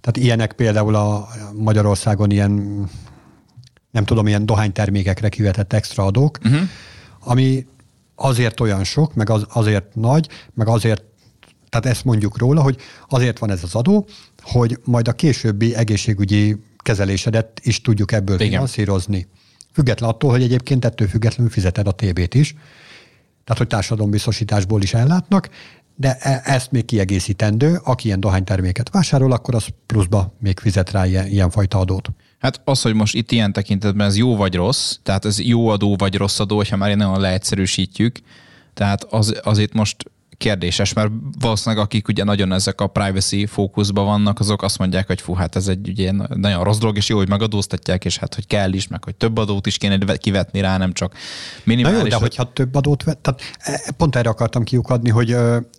Tehát 0.00 0.16
ilyenek 0.16 0.52
például 0.52 0.94
a 0.94 1.28
Magyarországon 1.54 2.30
ilyen, 2.30 2.84
nem 3.94 4.04
tudom, 4.04 4.26
ilyen 4.26 4.46
dohánytermékekre 4.46 5.28
kivetett 5.28 5.72
extra 5.72 6.04
adók, 6.04 6.38
uh-huh. 6.44 6.60
ami 7.18 7.66
azért 8.14 8.60
olyan 8.60 8.84
sok, 8.84 9.14
meg 9.14 9.30
az, 9.30 9.46
azért 9.48 9.94
nagy, 9.94 10.28
meg 10.54 10.68
azért, 10.68 11.02
tehát 11.68 11.86
ezt 11.86 12.04
mondjuk 12.04 12.38
róla, 12.38 12.62
hogy 12.62 12.76
azért 13.08 13.38
van 13.38 13.50
ez 13.50 13.62
az 13.62 13.74
adó, 13.74 14.06
hogy 14.42 14.78
majd 14.84 15.08
a 15.08 15.12
későbbi 15.12 15.74
egészségügyi 15.74 16.56
kezelésedet 16.76 17.60
is 17.62 17.80
tudjuk 17.80 18.12
ebből 18.12 18.34
Igen. 18.34 18.48
finanszírozni. 18.48 19.26
Független 19.72 20.10
attól, 20.10 20.30
hogy 20.30 20.42
egyébként 20.42 20.84
ettől 20.84 21.08
függetlenül 21.08 21.52
fizeted 21.52 21.86
a 21.86 21.92
TB-t 21.92 22.34
is, 22.34 22.54
tehát 23.44 23.58
hogy 23.58 23.66
társadalombiztosításból 23.66 24.82
is 24.82 24.94
ellátnak, 24.94 25.48
de 25.96 26.16
e- 26.20 26.42
ezt 26.44 26.70
még 26.70 26.84
kiegészítendő, 26.84 27.80
aki 27.84 28.06
ilyen 28.06 28.20
dohányterméket 28.20 28.90
vásárol, 28.90 29.32
akkor 29.32 29.54
az 29.54 29.66
pluszba 29.86 30.34
még 30.38 30.58
fizet 30.58 30.90
rá 30.90 31.06
ilyen, 31.06 31.26
ilyen 31.26 31.50
fajta 31.50 31.78
adót. 31.78 32.10
Hát 32.44 32.60
az, 32.64 32.82
hogy 32.82 32.94
most 32.94 33.14
itt 33.14 33.30
ilyen 33.32 33.52
tekintetben 33.52 34.06
ez 34.06 34.16
jó 34.16 34.36
vagy 34.36 34.54
rossz, 34.54 34.96
tehát 35.02 35.24
ez 35.24 35.40
jó 35.40 35.68
adó 35.68 35.96
vagy 35.96 36.14
rossz 36.14 36.40
adó, 36.40 36.62
ha 36.70 36.76
már 36.76 36.96
nagyon 36.96 37.20
leegyszerűsítjük, 37.20 38.18
tehát 38.74 39.04
az, 39.04 39.40
az 39.42 39.58
itt 39.58 39.72
most 39.72 39.96
kérdéses, 40.36 40.92
mert 40.92 41.10
valószínűleg 41.40 41.84
akik 41.84 42.08
ugye 42.08 42.24
nagyon 42.24 42.52
ezek 42.52 42.80
a 42.80 42.86
privacy 42.86 43.46
fókuszban 43.46 44.04
vannak, 44.04 44.40
azok 44.40 44.62
azt 44.62 44.78
mondják, 44.78 45.06
hogy 45.06 45.20
fú, 45.20 45.34
hát 45.34 45.56
ez 45.56 45.68
egy 45.68 45.88
ugye 45.88 46.12
nagyon 46.34 46.64
rossz 46.64 46.78
dolog, 46.78 46.96
és 46.96 47.08
jó, 47.08 47.16
hogy 47.16 47.28
megadóztatják, 47.28 48.04
és 48.04 48.16
hát 48.16 48.34
hogy 48.34 48.46
kell 48.46 48.72
is, 48.72 48.88
meg 48.88 49.04
hogy 49.04 49.14
több 49.14 49.38
adót 49.38 49.66
is 49.66 49.76
kéne 49.76 50.16
kivetni 50.16 50.60
rá, 50.60 50.76
nem 50.76 50.92
csak 50.92 51.14
minimális. 51.64 51.98
Na 51.98 52.04
jó, 52.04 52.10
de 52.10 52.16
hogyha 52.16 52.52
több 52.52 52.74
adót 52.74 53.02
vet, 53.02 53.18
tehát 53.18 53.40
e, 53.58 53.92
pont 53.96 54.16
erre 54.16 54.28
akartam 54.28 54.64
kiukadni, 54.64 55.10
hogy 55.10 55.26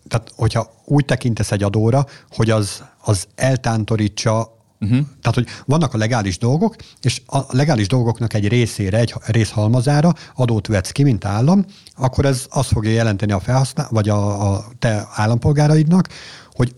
tehát, 0.07 0.31
hogyha 0.35 0.69
úgy 0.85 1.05
tekintesz 1.05 1.51
egy 1.51 1.63
adóra, 1.63 2.05
hogy 2.29 2.49
az, 2.49 2.83
az 3.01 3.27
eltántorítsa 3.35 4.54
Uh-huh. 4.79 4.97
Tehát, 5.21 5.33
hogy 5.33 5.47
vannak 5.65 5.93
a 5.93 5.97
legális 5.97 6.37
dolgok, 6.37 6.75
és 7.01 7.21
a 7.25 7.39
legális 7.49 7.87
dolgoknak 7.87 8.33
egy 8.33 8.47
részére, 8.47 8.97
egy 8.97 9.13
részhalmazára 9.25 10.13
adót 10.35 10.67
vetsz 10.67 10.91
ki, 10.91 11.03
mint 11.03 11.25
állam, 11.25 11.65
akkor 11.95 12.25
ez 12.25 12.45
azt 12.49 12.71
fogja 12.71 12.91
jelenteni 12.91 13.31
a 13.31 13.39
felhasznál, 13.39 13.87
vagy 13.91 14.09
a, 14.09 14.51
a 14.53 14.65
te 14.79 15.07
állampolgáraidnak, 15.13 16.09
hogy 16.53 16.75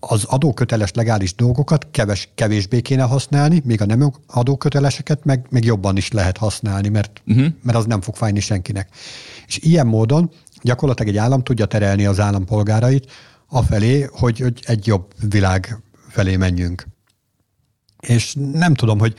az 0.00 0.24
adóköteles 0.24 0.90
legális 0.92 1.34
dolgokat 1.34 1.86
keves, 1.90 2.28
kevésbé 2.34 2.80
kéne 2.80 3.02
használni, 3.02 3.62
míg 3.64 3.80
a 3.80 3.86
nem 3.86 4.12
adóköteleseket 4.26 5.24
meg, 5.24 5.46
meg 5.50 5.64
jobban 5.64 5.96
is 5.96 6.10
lehet 6.10 6.36
használni, 6.36 6.88
mert, 6.88 7.22
uh-huh. 7.26 7.46
mert 7.62 7.78
az 7.78 7.86
nem 7.86 8.00
fog 8.00 8.16
fájni 8.16 8.40
senkinek. 8.40 8.88
És 9.46 9.58
ilyen 9.58 9.86
módon 9.86 10.30
gyakorlatilag 10.62 11.12
egy 11.14 11.18
állam 11.18 11.42
tudja 11.42 11.66
terelni 11.66 12.06
az 12.06 12.20
állampolgárait 12.20 13.10
afelé, 13.48 14.08
hogy, 14.12 14.38
hogy 14.38 14.62
egy 14.66 14.86
jobb 14.86 15.12
világ 15.28 15.78
felé 16.08 16.36
menjünk. 16.36 16.86
És 18.06 18.34
nem 18.52 18.74
tudom, 18.74 18.98
hogy 18.98 19.14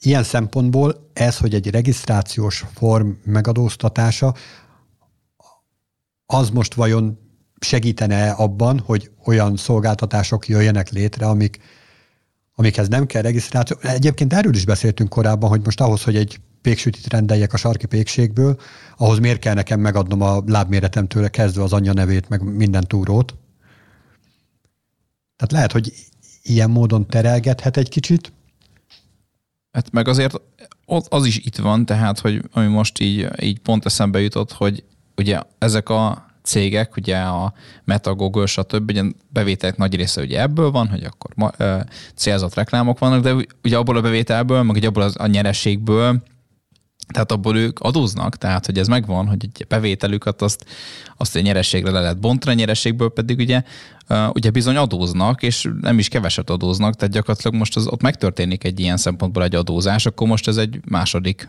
ilyen 0.00 0.22
szempontból 0.22 1.10
ez, 1.12 1.38
hogy 1.38 1.54
egy 1.54 1.70
regisztrációs 1.70 2.64
form 2.74 3.10
megadóztatása, 3.24 4.34
az 6.26 6.50
most 6.50 6.74
vajon 6.74 7.18
segítene 7.60 8.30
abban, 8.30 8.78
hogy 8.78 9.10
olyan 9.24 9.56
szolgáltatások 9.56 10.48
jöjjenek 10.48 10.90
létre, 10.90 11.26
amik, 11.26 11.58
amikhez 12.54 12.88
nem 12.88 13.06
kell 13.06 13.22
regisztráció. 13.22 13.76
Egyébként 13.80 14.32
erről 14.32 14.54
is 14.54 14.64
beszéltünk 14.64 15.08
korábban, 15.08 15.48
hogy 15.48 15.64
most 15.64 15.80
ahhoz, 15.80 16.02
hogy 16.02 16.16
egy 16.16 16.40
péksütit 16.62 17.06
rendeljek 17.06 17.52
a 17.52 17.56
sarki 17.56 17.86
pékségből, 17.86 18.60
ahhoz 18.96 19.18
miért 19.18 19.38
kell 19.38 19.54
nekem 19.54 19.80
megadnom 19.80 20.20
a 20.20 20.42
lábméretemtől 20.46 21.30
kezdve 21.30 21.62
az 21.62 21.72
anyja 21.72 21.92
nevét, 21.92 22.28
meg 22.28 22.42
minden 22.42 22.84
túrót. 22.86 23.34
Tehát 25.36 25.52
lehet, 25.52 25.72
hogy 25.72 25.92
ilyen 26.48 26.70
módon 26.70 27.06
terelgethet 27.06 27.76
egy 27.76 27.88
kicsit. 27.88 28.32
Hát 29.72 29.90
meg 29.90 30.08
azért 30.08 30.40
az 31.08 31.26
is 31.26 31.38
itt 31.38 31.56
van, 31.56 31.86
tehát, 31.86 32.18
hogy 32.18 32.42
ami 32.52 32.66
most 32.66 33.00
így, 33.00 33.28
így 33.40 33.58
pont 33.58 33.84
eszembe 33.84 34.20
jutott, 34.20 34.52
hogy 34.52 34.84
ugye 35.16 35.40
ezek 35.58 35.88
a 35.88 36.26
cégek, 36.42 36.96
ugye 36.96 37.16
a 37.16 37.52
Meta, 37.84 38.14
Google, 38.14 38.46
stb. 38.46 38.90
Ugye 38.90 39.02
bevételek 39.28 39.76
nagy 39.76 39.94
része 39.94 40.20
ugye 40.20 40.40
ebből 40.40 40.70
van, 40.70 40.88
hogy 40.88 41.04
akkor 41.04 41.30
ma, 41.34 41.50
ö, 41.56 41.78
célzott 42.14 42.54
reklámok 42.54 42.98
vannak, 42.98 43.22
de 43.22 43.34
ugye 43.64 43.76
abból 43.76 43.96
a 43.96 44.00
bevételből, 44.00 44.62
meg 44.62 44.76
ugye 44.76 44.88
abból 44.88 45.02
az, 45.02 45.14
a 45.18 45.26
nyerességből 45.26 46.22
tehát 47.12 47.32
abból 47.32 47.56
ők 47.56 47.78
adóznak, 47.78 48.36
tehát 48.36 48.66
hogy 48.66 48.78
ez 48.78 48.88
megvan, 48.88 49.26
hogy 49.26 49.44
egy 49.44 49.66
bevételüket 49.68 50.42
azt, 50.42 50.64
azt 51.16 51.36
a 51.36 51.40
nyerességre 51.40 51.90
le 51.90 52.00
lehet 52.00 52.20
bontani, 52.20 52.54
a 52.54 52.58
nyerességből 52.58 53.12
pedig 53.12 53.38
ugye, 53.38 53.62
ugye 54.32 54.50
bizony 54.50 54.76
adóznak, 54.76 55.42
és 55.42 55.68
nem 55.80 55.98
is 55.98 56.08
keveset 56.08 56.50
adóznak, 56.50 56.94
tehát 56.94 57.14
gyakorlatilag 57.14 57.54
most 57.54 57.76
az, 57.76 57.86
ott 57.86 58.02
megtörténik 58.02 58.64
egy 58.64 58.80
ilyen 58.80 58.96
szempontból 58.96 59.42
egy 59.42 59.54
adózás, 59.54 60.06
akkor 60.06 60.28
most 60.28 60.48
ez 60.48 60.56
egy 60.56 60.80
második 60.88 61.48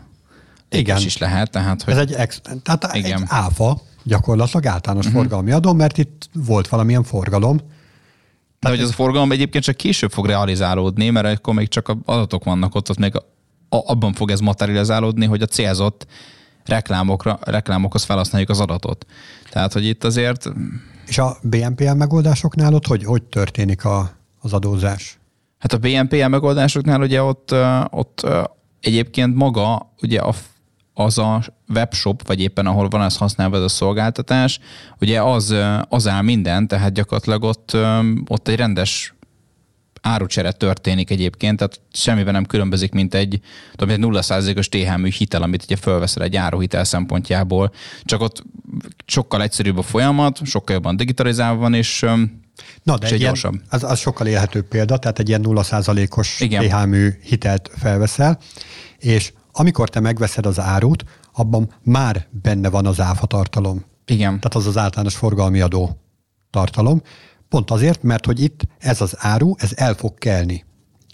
igen. 0.70 0.96
is 0.96 1.18
lehet. 1.18 1.50
Tehát, 1.50 1.82
hogy, 1.82 1.94
ez 1.94 2.00
egy, 2.00 2.12
ex, 2.12 2.40
tehát 2.62 2.90
igen. 2.92 3.20
egy 3.20 3.26
áfa, 3.26 3.80
gyakorlatilag 4.02 4.66
általános 4.66 5.06
uh-huh. 5.06 5.20
forgalmi 5.20 5.50
adó, 5.50 5.72
mert 5.72 5.98
itt 5.98 6.28
volt 6.32 6.68
valamilyen 6.68 7.02
forgalom, 7.02 7.60
De 8.60 8.68
hogy 8.68 8.80
ez 8.80 8.88
a 8.88 8.92
forgalom 8.92 9.32
egyébként 9.32 9.64
csak 9.64 9.76
később 9.76 10.10
fog 10.10 10.26
realizálódni, 10.26 11.10
mert 11.10 11.38
akkor 11.38 11.54
még 11.54 11.68
csak 11.68 11.92
adatok 12.04 12.44
vannak 12.44 12.74
ott, 12.74 12.90
ott 12.90 12.98
még 12.98 13.12
abban 13.68 14.12
fog 14.12 14.30
ez 14.30 14.40
materializálódni, 14.40 15.26
hogy 15.26 15.42
a 15.42 15.46
célzott 15.46 16.06
reklámokra, 16.64 17.38
reklámokhoz 17.42 18.04
felhasználjuk 18.04 18.50
az 18.50 18.60
adatot. 18.60 19.06
Tehát, 19.50 19.72
hogy 19.72 19.84
itt 19.84 20.04
azért... 20.04 20.48
És 21.06 21.18
a 21.18 21.36
BNPL 21.42 21.92
megoldásoknál 21.92 22.74
ott 22.74 22.86
hogy, 22.86 23.04
hogy 23.04 23.22
történik 23.22 23.84
a, 23.84 24.10
az 24.40 24.52
adózás? 24.52 25.18
Hát 25.58 25.72
a 25.72 25.78
BNPL 25.78 26.26
megoldásoknál 26.26 27.00
ugye 27.00 27.22
ott, 27.22 27.54
ott 27.90 28.26
egyébként 28.80 29.34
maga 29.34 29.92
ugye 30.02 30.20
a 30.20 30.34
az 30.98 31.18
a 31.18 31.42
webshop, 31.74 32.26
vagy 32.26 32.40
éppen 32.40 32.66
ahol 32.66 32.88
van 32.88 33.02
ez 33.02 33.16
használva 33.16 33.56
ez 33.56 33.62
a 33.62 33.68
szolgáltatás, 33.68 34.60
ugye 35.00 35.22
az, 35.22 35.54
az 35.88 36.08
áll 36.08 36.22
minden, 36.22 36.68
tehát 36.68 36.92
gyakorlatilag 36.92 37.42
ott, 37.42 37.76
ott 38.28 38.48
egy 38.48 38.56
rendes 38.56 39.14
árucsere 40.00 40.52
történik 40.52 41.10
egyébként, 41.10 41.56
tehát 41.56 41.80
semmivel 41.92 42.32
nem 42.32 42.44
különbözik, 42.44 42.92
mint 42.92 43.14
egy, 43.14 43.40
tudom, 43.76 43.94
egy 43.94 44.22
0%-os 44.22 44.68
TH 44.68 45.04
hitel, 45.04 45.42
amit 45.42 45.62
ugye 45.62 45.76
fölveszel 45.76 46.22
egy 46.22 46.36
áruhitel 46.36 46.84
szempontjából, 46.84 47.72
csak 48.02 48.20
ott 48.20 48.42
sokkal 49.06 49.42
egyszerűbb 49.42 49.78
a 49.78 49.82
folyamat, 49.82 50.40
sokkal 50.44 50.74
jobban 50.74 50.96
digitalizálva 50.96 51.60
van, 51.60 51.74
és 51.74 52.06
Na, 52.82 52.98
de 52.98 53.06
egy 53.06 53.20
ilyen, 53.20 53.36
az, 53.70 53.82
az 53.82 53.98
sokkal 53.98 54.26
élhetőbb 54.26 54.68
példa, 54.68 54.98
tehát 54.98 55.18
egy 55.18 55.28
ilyen 55.28 55.44
0%-os 55.44 56.36
TH 56.36 57.28
hitelt 57.28 57.70
felveszel, 57.76 58.38
és 58.98 59.32
amikor 59.52 59.88
te 59.88 60.00
megveszed 60.00 60.46
az 60.46 60.60
árut, 60.60 61.04
abban 61.32 61.74
már 61.82 62.26
benne 62.42 62.70
van 62.70 62.86
az 62.86 63.00
áfa 63.00 63.26
tartalom. 63.26 63.84
Igen. 64.06 64.40
Tehát 64.40 64.54
az 64.54 64.66
az 64.66 64.76
általános 64.76 65.16
forgalmi 65.16 65.60
adó 65.60 66.00
tartalom. 66.50 67.02
Pont 67.48 67.70
azért, 67.70 68.02
mert 68.02 68.26
hogy 68.26 68.40
itt 68.42 68.60
ez 68.78 69.00
az 69.00 69.14
áru, 69.16 69.54
ez 69.58 69.72
el 69.74 69.94
fog 69.94 70.18
kelni. 70.18 70.64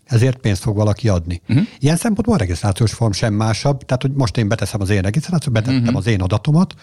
Ezért 0.05 0.37
pénzt 0.37 0.63
fog 0.63 0.77
valaki 0.77 1.09
adni. 1.09 1.41
Uh-huh. 1.49 1.67
Ilyen 1.79 1.97
szempontból 1.97 2.35
a 2.35 2.39
regisztrációs 2.39 2.93
form 2.93 3.13
sem 3.13 3.35
másabb, 3.35 3.83
tehát 3.85 4.03
hogy 4.03 4.13
most 4.13 4.37
én 4.37 4.49
beteszem 4.49 4.81
az 4.81 4.91
én 4.91 5.01
regisztrációt, 5.01 5.55
betettem 5.55 5.81
uh-huh. 5.81 5.97
az 5.97 6.07
én 6.07 6.21
adatomat, 6.21 6.75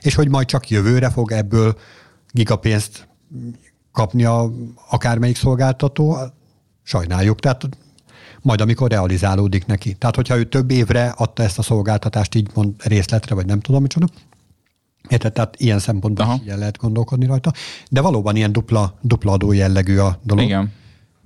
és 0.00 0.14
hogy 0.14 0.28
majd 0.28 0.46
csak 0.46 0.70
jövőre 0.70 1.10
fog 1.10 1.32
ebből 1.32 1.78
gigapénzt 2.30 3.08
kapni 3.92 4.24
a, 4.24 4.52
akármelyik 4.90 5.36
szolgáltató, 5.36 6.18
sajnáljuk. 6.82 7.40
Tehát 7.40 7.68
majd 8.40 8.60
amikor 8.60 8.90
realizálódik 8.90 9.66
neki. 9.66 9.94
Tehát, 9.94 10.14
hogyha 10.14 10.36
ő 10.36 10.44
több 10.44 10.70
évre 10.70 11.14
adta 11.16 11.42
ezt 11.42 11.58
a 11.58 11.62
szolgáltatást, 11.62 12.34
így 12.34 12.50
mond 12.54 12.74
részletre, 12.82 13.34
vagy 13.34 13.46
nem 13.46 13.60
tudom 13.60 13.82
micsoda, 13.82 14.06
Érted? 15.08 15.32
Tehát 15.32 15.56
ilyen 15.58 15.78
szempontból 15.78 16.24
Aha. 16.24 16.34
is 16.34 16.44
ilyen 16.44 16.58
lehet 16.58 16.76
gondolkodni 16.76 17.26
rajta. 17.26 17.52
De 17.90 18.00
valóban 18.00 18.36
ilyen 18.36 18.52
dupla, 18.52 18.98
dupla 19.00 19.32
adó 19.32 19.52
jellegű 19.52 19.96
a 19.98 20.18
dolog. 20.22 20.44
Igen. 20.44 20.72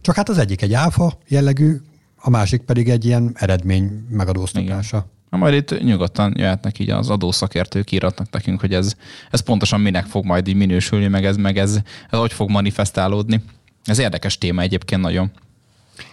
Csak 0.00 0.14
hát 0.14 0.29
az 0.29 0.38
egyik 0.38 0.62
egy 0.62 0.73
áfa 0.73 1.19
jellegű, 1.29 1.76
a 2.17 2.31
másik 2.31 2.61
pedig 2.61 2.88
egy 2.88 3.05
ilyen 3.05 3.31
eredmény 3.35 4.07
megadóztatása. 4.09 4.97
Igen. 4.97 5.11
Na 5.31 5.38
majd 5.38 5.55
itt 5.55 5.83
nyugodtan 5.83 6.35
jöhetnek 6.37 6.79
így 6.79 6.91
az 6.91 7.11
adószakértők 7.11 7.91
íratnak 7.91 8.31
nekünk, 8.31 8.61
hogy 8.61 8.75
ez, 8.75 8.95
ez 9.31 9.41
pontosan 9.41 9.81
minek 9.81 10.07
fog 10.07 10.25
majd 10.25 10.49
így 10.49 10.55
minősülni, 10.55 11.07
meg 11.07 11.25
ez, 11.25 11.37
meg 11.37 11.59
ez, 11.59 11.79
ez 12.11 12.19
hogy 12.19 12.33
fog 12.33 12.50
manifestálódni. 12.50 13.43
Ez 13.85 13.99
érdekes 13.99 14.38
téma 14.38 14.61
egyébként 14.61 15.00
nagyon. 15.00 15.31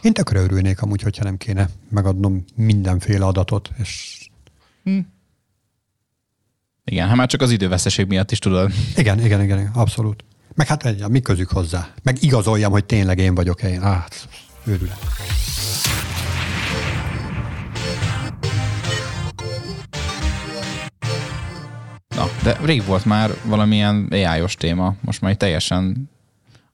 Én 0.01 0.13
tökre 0.13 0.39
örülnék 0.39 0.82
amúgy, 0.82 1.01
hogyha 1.01 1.24
nem 1.24 1.38
kéne 1.38 1.70
megadnom 1.89 2.46
mindenféle 2.56 3.25
adatot, 3.25 3.70
és... 3.78 4.18
Hm. 4.84 5.00
Igen, 6.89 7.08
hát 7.08 7.15
már 7.15 7.27
csak 7.27 7.41
az 7.41 7.51
időveszeség 7.51 8.08
miatt 8.08 8.31
is 8.31 8.39
tudod. 8.39 8.72
Igen, 8.96 9.24
igen, 9.25 9.41
igen, 9.41 9.69
abszolút. 9.74 10.24
Meg 10.55 10.67
hát 10.67 11.08
mi 11.08 11.19
közük 11.19 11.50
hozzá? 11.50 11.88
Meg 12.03 12.17
igazoljam, 12.24 12.72
hogy 12.72 12.86
tényleg 12.86 13.19
én 13.19 13.36
vagyok 13.36 13.62
én. 13.63 13.81
Hát, 13.81 14.27
őrület. 14.63 14.98
Na, 22.15 22.29
de 22.43 22.58
rég 22.63 22.86
volt 22.86 23.05
már 23.05 23.31
valamilyen 23.43 24.08
ai 24.12 24.43
téma, 24.58 24.96
most 25.01 25.22
már 25.22 25.36
teljesen 25.36 26.10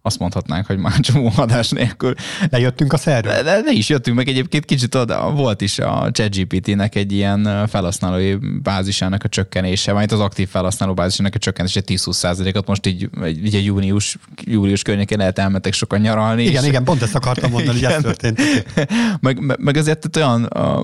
azt 0.05 0.19
mondhatnánk, 0.19 0.65
hogy 0.65 0.77
már 0.77 1.00
csomó 1.00 1.31
adás 1.35 1.69
nélkül. 1.69 2.13
Lejöttünk 2.50 2.93
a 2.93 2.97
szerről? 2.97 3.33
De, 3.33 3.43
de, 3.43 3.62
de 3.62 3.71
is 3.71 3.89
jöttünk, 3.89 4.17
meg 4.17 4.27
egyébként 4.27 4.65
kicsit 4.65 4.95
oda, 4.95 5.31
volt 5.31 5.62
is 5.62 5.79
a 5.79 6.09
ChatGPT-nek 6.12 6.95
egy 6.95 7.12
ilyen 7.12 7.67
felhasználói 7.67 8.35
bázisának 8.63 9.24
a 9.24 9.27
csökkenése, 9.27 9.93
majd 9.93 10.12
az 10.12 10.19
aktív 10.19 10.50
felhasználó 10.50 10.93
bázisának 10.93 11.35
a 11.35 11.38
csökkenése 11.38 11.81
10-20%-ot 11.85 12.67
most 12.67 12.85
így, 12.85 13.09
így 13.25 13.55
a 13.55 13.59
június, 13.59 14.17
július 14.43 14.81
környékén 14.81 15.17
lehet 15.17 15.39
elmentek 15.39 15.74
sokan 15.74 16.00
nyaralni. 16.00 16.43
Igen, 16.43 16.63
és... 16.63 16.69
igen, 16.69 16.83
pont 16.83 17.01
ezt 17.01 17.15
akartam 17.15 17.51
mondani, 17.51 17.77
igen. 17.77 17.93
hogy 17.93 18.05
ez 18.05 18.15
történt. 18.17 18.41
meg, 19.25 19.59
meg 19.59 19.77
azért 19.77 20.17
olyan 20.17 20.43
a, 20.43 20.83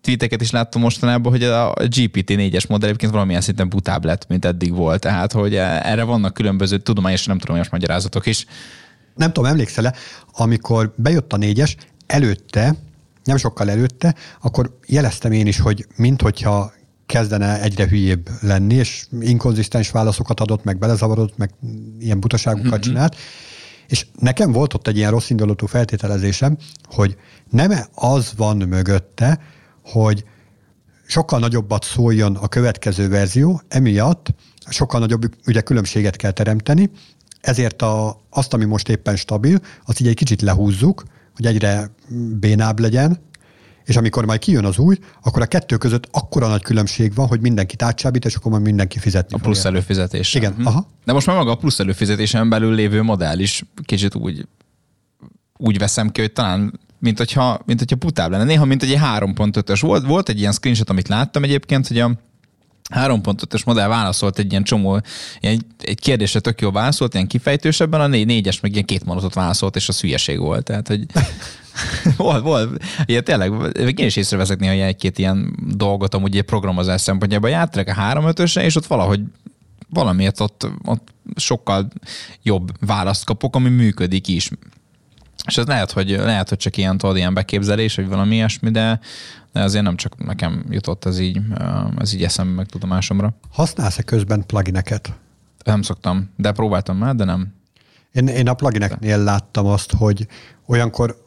tweeteket 0.00 0.40
is 0.40 0.50
láttam 0.50 0.80
mostanában, 0.80 1.32
hogy 1.32 1.42
a 1.42 1.72
GPT-4-es 1.74 2.68
modell 2.68 2.88
egyébként 2.88 3.12
valamilyen 3.12 3.40
szinten 3.40 3.68
butább 3.68 4.04
lett, 4.04 4.28
mint 4.28 4.44
eddig 4.44 4.74
volt. 4.74 5.00
Tehát, 5.00 5.32
hogy 5.32 5.54
erre 5.54 6.02
vannak 6.02 6.34
különböző 6.34 6.78
tudományos, 6.78 7.26
nem 7.26 7.38
tudományos 7.38 7.68
magyarázatok 7.68 8.26
is. 8.26 8.46
Nem 9.14 9.32
tudom, 9.32 9.50
emlékszel-e, 9.50 9.94
amikor 10.32 10.92
bejött 10.96 11.32
a 11.32 11.36
négyes, 11.36 11.76
előtte, 12.06 12.74
nem 13.24 13.36
sokkal 13.36 13.70
előtte, 13.70 14.14
akkor 14.42 14.78
jeleztem 14.86 15.32
én 15.32 15.46
is, 15.46 15.58
hogy 15.58 15.86
minthogyha 15.96 16.72
kezdene 17.06 17.62
egyre 17.62 17.88
hülyébb 17.88 18.28
lenni, 18.40 18.74
és 18.74 19.06
inkonzisztens 19.20 19.90
válaszokat 19.90 20.40
adott, 20.40 20.64
meg 20.64 20.78
belezavarodott, 20.78 21.36
meg 21.36 21.50
ilyen 21.98 22.20
butaságokat 22.20 22.70
mm-hmm. 22.70 22.80
csinált, 22.80 23.16
és 23.88 24.06
nekem 24.18 24.52
volt 24.52 24.74
ott 24.74 24.86
egy 24.86 24.96
ilyen 24.96 25.10
rossz 25.10 25.30
indulatú 25.30 25.66
feltételezésem, 25.66 26.56
hogy 26.84 27.16
nem 27.50 27.72
az 27.94 28.32
van 28.36 28.56
mögötte, 28.56 29.40
hogy 29.84 30.24
sokkal 31.06 31.38
nagyobbat 31.38 31.84
szóljon 31.84 32.36
a 32.36 32.48
következő 32.48 33.08
verzió, 33.08 33.60
emiatt 33.68 34.34
sokkal 34.68 35.00
nagyobb 35.00 35.34
ugye 35.46 35.60
különbséget 35.60 36.16
kell 36.16 36.30
teremteni, 36.30 36.90
ezért 37.40 37.82
a, 37.82 38.20
azt, 38.30 38.54
ami 38.54 38.64
most 38.64 38.88
éppen 38.88 39.16
stabil, 39.16 39.58
azt 39.86 40.00
így 40.00 40.06
egy 40.06 40.14
kicsit 40.14 40.42
lehúzzuk, 40.42 41.04
hogy 41.34 41.46
egyre 41.46 41.90
bénább 42.38 42.78
legyen, 42.78 43.18
és 43.84 43.96
amikor 43.96 44.24
majd 44.24 44.40
kijön 44.40 44.64
az 44.64 44.78
új, 44.78 44.98
akkor 45.22 45.42
a 45.42 45.46
kettő 45.46 45.76
között 45.76 46.08
akkora 46.10 46.48
nagy 46.48 46.62
különbség 46.62 47.14
van, 47.14 47.26
hogy 47.26 47.40
mindenki 47.40 47.74
átcsábít, 47.78 48.24
és 48.24 48.34
akkor 48.34 48.50
majd 48.50 48.62
mindenki 48.62 48.98
fizetni 48.98 49.36
A 49.36 49.38
plusz 49.38 49.56
fogja. 49.56 49.70
előfizetés. 49.70 50.34
Igen, 50.34 50.54
hm. 50.54 50.66
aha. 50.66 50.86
De 51.04 51.12
most 51.12 51.26
már 51.26 51.36
maga 51.36 51.50
a 51.50 51.56
plusz 51.56 51.78
előfizetésen 51.78 52.48
belül 52.48 52.74
lévő 52.74 53.02
modell 53.02 53.38
is 53.38 53.64
kicsit 53.84 54.14
úgy, 54.14 54.46
úgy 55.56 55.78
veszem 55.78 56.10
ki, 56.10 56.20
hogy 56.20 56.32
talán 56.32 56.80
mint 57.04 57.18
hogyha, 57.18 57.60
mint 57.66 57.78
hogyha 57.78 57.96
putább 57.96 58.30
lenne. 58.30 58.44
Néha, 58.44 58.64
mint 58.64 58.82
egy 58.82 58.98
3.5-ös. 59.16 59.78
Volt, 59.80 60.06
volt 60.06 60.28
egy 60.28 60.38
ilyen 60.38 60.52
screenshot, 60.52 60.90
amit 60.90 61.08
láttam 61.08 61.42
egyébként, 61.42 61.86
hogy 61.86 61.98
a 61.98 62.10
3.5-ös 62.94 63.64
modell 63.64 63.88
válaszolt 63.88 64.38
egy 64.38 64.50
ilyen 64.50 64.62
csomó, 64.62 65.00
ilyen, 65.40 65.66
egy 65.78 66.00
kérdésre 66.00 66.40
tök 66.40 66.60
jól 66.60 66.72
válaszolt, 66.72 67.14
ilyen 67.14 67.26
kifejtősebben, 67.26 68.00
a 68.00 68.06
4-es 68.06 68.62
meg 68.62 68.72
ilyen 68.72 68.84
két 68.84 69.04
mondatot 69.04 69.34
válaszolt, 69.34 69.76
és 69.76 69.88
a 69.88 69.92
hülyeség 70.00 70.38
volt. 70.38 70.64
Tehát, 70.64 70.88
hogy 70.88 71.06
volt, 72.16 72.42
volt. 72.42 72.84
Ugye 73.08 73.20
tényleg, 73.20 73.52
én 73.96 74.06
is 74.06 74.16
észreveszek 74.16 74.58
néha 74.58 74.84
egy-két 74.84 75.18
ilyen 75.18 75.56
dolgot, 75.76 76.14
amúgy 76.14 76.36
egy 76.36 76.42
programozás 76.42 77.00
szempontjából 77.00 77.50
jártak 77.50 77.88
a 77.88 77.92
3 77.92 78.26
5 78.26 78.38
és 78.38 78.76
ott 78.76 78.86
valahogy 78.86 79.20
valamiért 79.88 80.40
ott, 80.40 80.66
ott 80.84 81.08
sokkal 81.36 81.88
jobb 82.42 82.86
választ 82.86 83.24
kapok, 83.24 83.56
ami 83.56 83.68
működik 83.68 84.28
is. 84.28 84.50
És 85.46 85.58
ez 85.58 85.66
lehet, 85.66 85.92
hogy, 85.92 86.08
lehet, 86.10 86.48
hogy 86.48 86.58
csak 86.58 86.76
ilyen, 86.76 86.98
tudod, 86.98 87.16
ilyen 87.16 87.34
beképzelés, 87.34 87.94
vagy 87.94 88.08
valami 88.08 88.34
ilyesmi, 88.34 88.70
de, 88.70 89.00
de 89.52 89.62
azért 89.62 89.84
nem 89.84 89.96
csak 89.96 90.24
nekem 90.24 90.64
jutott 90.68 91.04
ez 91.04 91.18
így, 91.18 91.40
ez 91.98 92.14
így 92.14 92.22
eszembe 92.22 92.52
meg 92.52 92.66
tudomásomra. 92.66 93.34
Használsz-e 93.50 94.02
közben 94.02 94.46
plugineket? 94.46 95.12
Nem 95.64 95.82
szoktam, 95.82 96.30
de 96.36 96.52
próbáltam 96.52 96.96
már, 96.96 97.14
de 97.14 97.24
nem. 97.24 97.52
Én, 98.12 98.26
én 98.26 98.48
a 98.48 98.54
plugineknél 98.54 99.18
láttam 99.18 99.66
azt, 99.66 99.92
hogy 99.92 100.26
olyankor, 100.66 101.22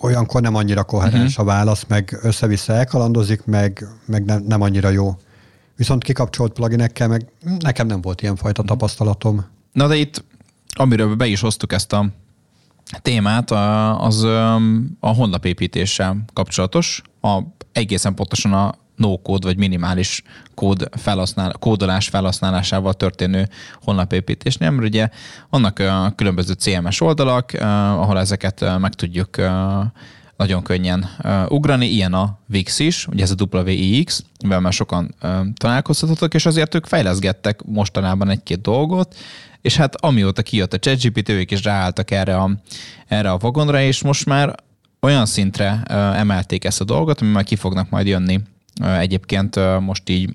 olyankor 0.00 0.40
nem 0.40 0.54
annyira 0.54 0.84
koherens 0.84 1.30
uh-huh. 1.30 1.48
a 1.48 1.52
válasz, 1.52 1.84
meg 1.88 2.18
össze-vissza 2.22 2.72
elkalandozik, 2.72 3.44
meg, 3.44 3.86
meg 4.06 4.24
nem, 4.24 4.42
nem 4.42 4.60
annyira 4.60 4.88
jó. 4.88 5.16
Viszont 5.76 6.04
kikapcsolt 6.04 6.52
pluginekkel, 6.52 7.08
meg 7.08 7.26
nekem 7.58 7.86
nem 7.86 8.00
volt 8.00 8.22
ilyen 8.22 8.36
fajta 8.36 8.62
uh-huh. 8.62 8.78
tapasztalatom. 8.78 9.44
Na 9.72 9.86
de 9.86 9.94
itt, 9.94 10.24
amiről 10.74 11.14
be 11.14 11.26
is 11.26 11.40
hoztuk 11.40 11.72
ezt 11.72 11.92
a 11.92 12.06
témát, 13.02 13.50
az 13.98 14.22
a 15.00 15.08
honlapépítéssel 15.08 16.24
kapcsolatos, 16.32 17.02
a, 17.20 17.38
egészen 17.72 18.14
pontosan 18.14 18.52
a 18.52 18.74
no-kód 18.96 19.44
vagy 19.44 19.56
minimális 19.56 20.22
kód 20.54 20.88
felhasznál, 20.92 21.52
kódolás 21.52 22.08
felhasználásával 22.08 22.94
történő 22.94 23.48
honlapépítésnél, 23.82 24.70
mert 24.70 24.88
ugye 24.88 25.08
vannak 25.50 25.82
különböző 26.16 26.52
CMS 26.52 27.00
oldalak, 27.00 27.52
ahol 27.96 28.18
ezeket 28.18 28.78
meg 28.78 28.94
tudjuk 28.94 29.36
nagyon 30.36 30.62
könnyen 30.62 31.08
ugrani. 31.48 31.86
Ilyen 31.86 32.12
a 32.14 32.38
VIX 32.46 32.78
is, 32.78 33.06
ugye 33.06 33.22
ez 33.22 33.34
a 33.38 33.56
WIX, 33.56 34.24
mivel 34.42 34.60
már 34.60 34.72
sokan 34.72 35.14
uh, 35.64 36.34
és 36.34 36.46
azért 36.46 36.74
ők 36.74 36.86
fejleszgettek 36.86 37.62
mostanában 37.64 38.28
egy-két 38.28 38.60
dolgot, 38.60 39.16
és 39.60 39.76
hát 39.76 39.94
amióta 39.96 40.42
kijött 40.42 40.72
a 40.72 40.78
ChatGPT, 40.78 41.28
ők 41.28 41.50
is 41.50 41.64
ráálltak 41.64 42.10
erre 42.10 42.36
a, 42.36 42.50
erre 43.06 43.30
a 43.30 43.36
vagonra, 43.36 43.80
és 43.80 44.02
most 44.02 44.26
már 44.26 44.54
olyan 45.00 45.26
szintre 45.26 45.82
uh, 45.88 46.18
emelték 46.18 46.64
ezt 46.64 46.80
a 46.80 46.84
dolgot, 46.84 47.20
ami 47.20 47.30
már 47.30 47.44
ki 47.44 47.56
fognak 47.56 47.90
majd 47.90 48.06
jönni 48.06 48.40
egyébként 48.80 49.80
most 49.80 50.08
így 50.08 50.34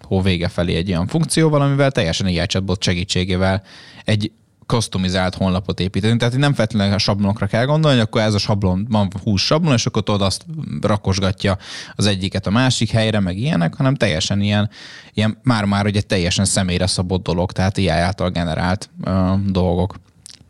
hó 0.00 0.20
vége 0.20 0.48
felé 0.48 0.74
egy 0.74 0.88
olyan 0.88 1.06
funkcióval, 1.06 1.60
amivel 1.60 1.90
teljesen 1.90 2.26
AI 2.26 2.46
chatbot 2.46 2.82
segítségével 2.82 3.62
egy 4.04 4.32
customizált 4.68 5.34
honlapot 5.34 5.80
építeni. 5.80 6.16
Tehát 6.16 6.36
nem 6.36 6.54
feltétlenül 6.54 6.94
a 6.94 6.98
sablonokra 6.98 7.46
kell 7.46 7.64
gondolni, 7.64 8.00
akkor 8.00 8.20
ez 8.20 8.34
a 8.34 8.38
sablon, 8.38 8.86
van 8.90 9.08
20 9.22 9.40
sablon, 9.40 9.72
és 9.72 9.86
akkor 9.86 10.02
tudod 10.02 10.22
azt 10.22 10.44
rakosgatja 10.80 11.58
az 11.94 12.06
egyiket 12.06 12.46
a 12.46 12.50
másik 12.50 12.90
helyre, 12.90 13.20
meg 13.20 13.36
ilyenek, 13.38 13.74
hanem 13.74 13.94
teljesen 13.94 14.40
ilyen, 14.40 14.70
ilyen 15.12 15.38
már-már 15.42 15.86
egy 15.86 16.06
teljesen 16.06 16.44
személyre 16.44 16.86
szabott 16.86 17.22
dolog, 17.22 17.52
tehát 17.52 17.76
ilyen 17.76 17.96
által 17.96 18.30
generált 18.30 18.90
uh, 19.04 19.40
dolgok, 19.46 19.94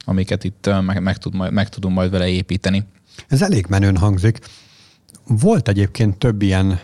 amiket 0.04 0.44
itt 0.44 0.66
uh, 0.66 0.82
meg, 0.82 1.02
meg, 1.02 1.18
tud, 1.18 1.34
majd, 1.34 1.52
meg 1.52 1.68
tudunk 1.68 1.94
majd 1.94 2.10
vele 2.10 2.28
építeni. 2.28 2.84
Ez 3.28 3.42
elég 3.42 3.66
menőn 3.68 3.96
hangzik. 3.96 4.38
Volt 5.26 5.68
egyébként 5.68 6.16
több 6.16 6.42
ilyen 6.42 6.80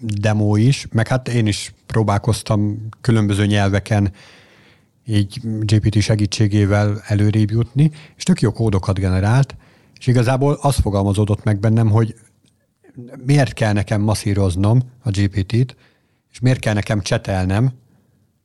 demo 0.00 0.56
is, 0.56 0.86
meg 0.92 1.08
hát 1.08 1.28
én 1.28 1.46
is 1.46 1.74
próbálkoztam 1.86 2.88
különböző 3.00 3.46
nyelveken 3.46 4.12
így 5.06 5.40
GPT 5.42 6.00
segítségével 6.00 7.02
előrébb 7.06 7.50
jutni, 7.50 7.90
és 8.16 8.22
tök 8.22 8.40
jó 8.40 8.52
kódokat 8.52 8.98
generált, 8.98 9.56
és 9.98 10.06
igazából 10.06 10.58
az 10.60 10.76
fogalmazódott 10.76 11.44
meg 11.44 11.60
bennem, 11.60 11.90
hogy 11.90 12.14
miért 13.24 13.52
kell 13.52 13.72
nekem 13.72 14.00
masszíroznom 14.00 14.80
a 15.02 15.10
GPT-t, 15.10 15.76
és 16.30 16.40
miért 16.40 16.58
kell 16.58 16.74
nekem 16.74 17.00
csetelnem, 17.00 17.72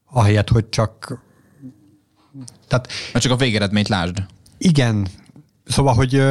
ahelyett, 0.06 0.50
hogy 0.50 0.70
csak... 0.70 1.24
Tehát, 2.68 2.88
Mert 3.14 3.26
csak 3.26 3.34
a 3.34 3.36
végeredményt 3.36 3.88
lásd. 3.88 4.26
Igen. 4.58 5.08
Szóval, 5.66 5.94
hogy 5.94 6.22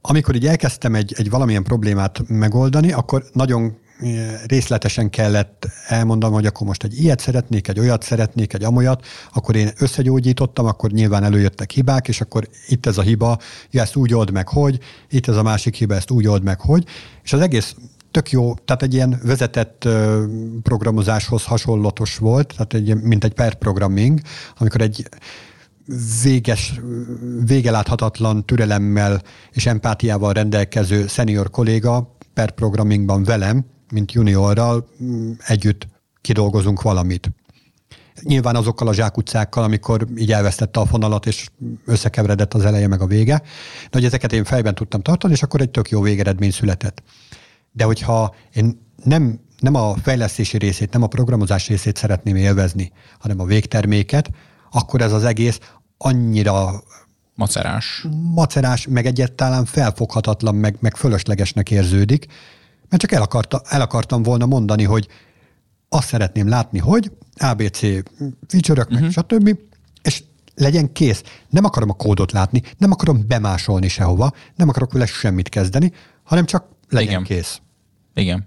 amikor 0.00 0.34
így 0.34 0.46
elkezdtem 0.46 0.94
egy, 0.94 1.14
egy 1.16 1.30
valamilyen 1.30 1.62
problémát 1.62 2.28
megoldani, 2.28 2.92
akkor 2.92 3.24
nagyon 3.32 3.78
részletesen 4.46 5.10
kellett 5.10 5.68
elmondanom, 5.86 6.34
hogy 6.34 6.46
akkor 6.46 6.66
most 6.66 6.84
egy 6.84 7.00
ilyet 7.02 7.20
szeretnék, 7.20 7.68
egy 7.68 7.78
olyat 7.78 8.02
szeretnék, 8.02 8.52
egy 8.52 8.64
amolyat, 8.64 9.06
akkor 9.32 9.56
én 9.56 9.70
összegyógyítottam, 9.78 10.66
akkor 10.66 10.90
nyilván 10.90 11.24
előjöttek 11.24 11.70
hibák, 11.70 12.08
és 12.08 12.20
akkor 12.20 12.48
itt 12.68 12.86
ez 12.86 12.98
a 12.98 13.02
hiba, 13.02 13.38
ja, 13.70 13.82
ezt 13.82 13.96
úgy 13.96 14.14
old 14.14 14.30
meg, 14.30 14.48
hogy, 14.48 14.78
itt 15.10 15.28
ez 15.28 15.36
a 15.36 15.42
másik 15.42 15.74
hiba, 15.74 15.94
ezt 15.94 16.10
úgy 16.10 16.26
old 16.26 16.42
meg, 16.42 16.60
hogy, 16.60 16.84
és 17.22 17.32
az 17.32 17.40
egész 17.40 17.74
tök 18.10 18.30
jó, 18.30 18.54
tehát 18.54 18.82
egy 18.82 18.94
ilyen 18.94 19.20
vezetett 19.24 19.88
programozáshoz 20.62 21.44
hasonlatos 21.44 22.16
volt, 22.16 22.54
tehát 22.56 22.74
egy, 22.74 23.02
mint 23.02 23.24
egy 23.24 23.34
pair 23.34 23.54
programming, 23.54 24.20
amikor 24.58 24.80
egy 24.80 25.08
véges, 26.22 26.80
végeláthatatlan 27.46 28.46
türelemmel 28.46 29.22
és 29.52 29.66
empátiával 29.66 30.32
rendelkező 30.32 31.06
senior 31.06 31.50
kolléga 31.50 32.16
per 32.34 32.50
programmingban 32.50 33.22
velem 33.24 33.64
mint 33.92 34.12
juniorral 34.12 34.88
mm, 35.02 35.32
együtt 35.38 35.86
kidolgozunk 36.20 36.82
valamit. 36.82 37.30
Nyilván 38.22 38.56
azokkal 38.56 38.88
a 38.88 38.94
zsákutcákkal, 38.94 39.62
amikor 39.62 40.06
így 40.16 40.32
elvesztette 40.32 40.80
a 40.80 40.86
fonalat, 40.86 41.26
és 41.26 41.48
összekeveredett 41.84 42.54
az 42.54 42.64
eleje 42.64 42.88
meg 42.88 43.00
a 43.00 43.06
vége. 43.06 43.36
De 43.82 43.88
hogy 43.90 44.04
ezeket 44.04 44.32
én 44.32 44.44
fejben 44.44 44.74
tudtam 44.74 45.02
tartani, 45.02 45.32
és 45.32 45.42
akkor 45.42 45.60
egy 45.60 45.70
tök 45.70 45.90
jó 45.90 46.00
végeredmény 46.00 46.50
született. 46.50 47.02
De 47.72 47.84
hogyha 47.84 48.34
én 48.54 48.86
nem, 49.04 49.40
nem 49.60 49.74
a 49.74 49.94
fejlesztési 50.02 50.58
részét, 50.58 50.92
nem 50.92 51.02
a 51.02 51.06
programozás 51.06 51.68
részét 51.68 51.96
szeretném 51.96 52.36
élvezni, 52.36 52.92
hanem 53.18 53.40
a 53.40 53.44
végterméket, 53.44 54.30
akkor 54.70 55.00
ez 55.00 55.12
az 55.12 55.24
egész 55.24 55.60
annyira 55.98 56.82
macerás. 57.34 58.06
Macerás, 58.34 58.86
meg 58.86 59.06
egyáltalán 59.06 59.64
felfoghatatlan, 59.64 60.54
meg, 60.54 60.76
meg 60.80 60.96
fölöslegesnek 60.96 61.70
érződik, 61.70 62.26
mert 62.88 63.02
csak 63.02 63.12
el, 63.12 63.22
akarta, 63.22 63.62
el 63.68 63.80
akartam 63.80 64.22
volna 64.22 64.46
mondani, 64.46 64.84
hogy 64.84 65.08
azt 65.88 66.08
szeretném 66.08 66.48
látni, 66.48 66.78
hogy 66.78 67.12
ABC 67.36 67.78
feature 68.46 68.82
uh-huh. 68.82 68.90
meg 68.90 69.02
mhm. 69.02 69.10
stb., 69.10 69.58
és 70.02 70.22
legyen 70.54 70.92
kész. 70.92 71.22
Nem 71.48 71.64
akarom 71.64 71.90
a 71.90 71.92
kódot 71.94 72.32
látni, 72.32 72.62
nem 72.78 72.90
akarom 72.90 73.24
bemásolni 73.26 73.88
sehova, 73.88 74.32
nem 74.54 74.68
akarok 74.68 74.92
vele 74.92 75.06
semmit 75.06 75.48
kezdeni, 75.48 75.92
hanem 76.22 76.44
csak 76.44 76.64
legyen 76.88 77.10
Igen. 77.10 77.22
kész. 77.22 77.60
Igen. 78.14 78.46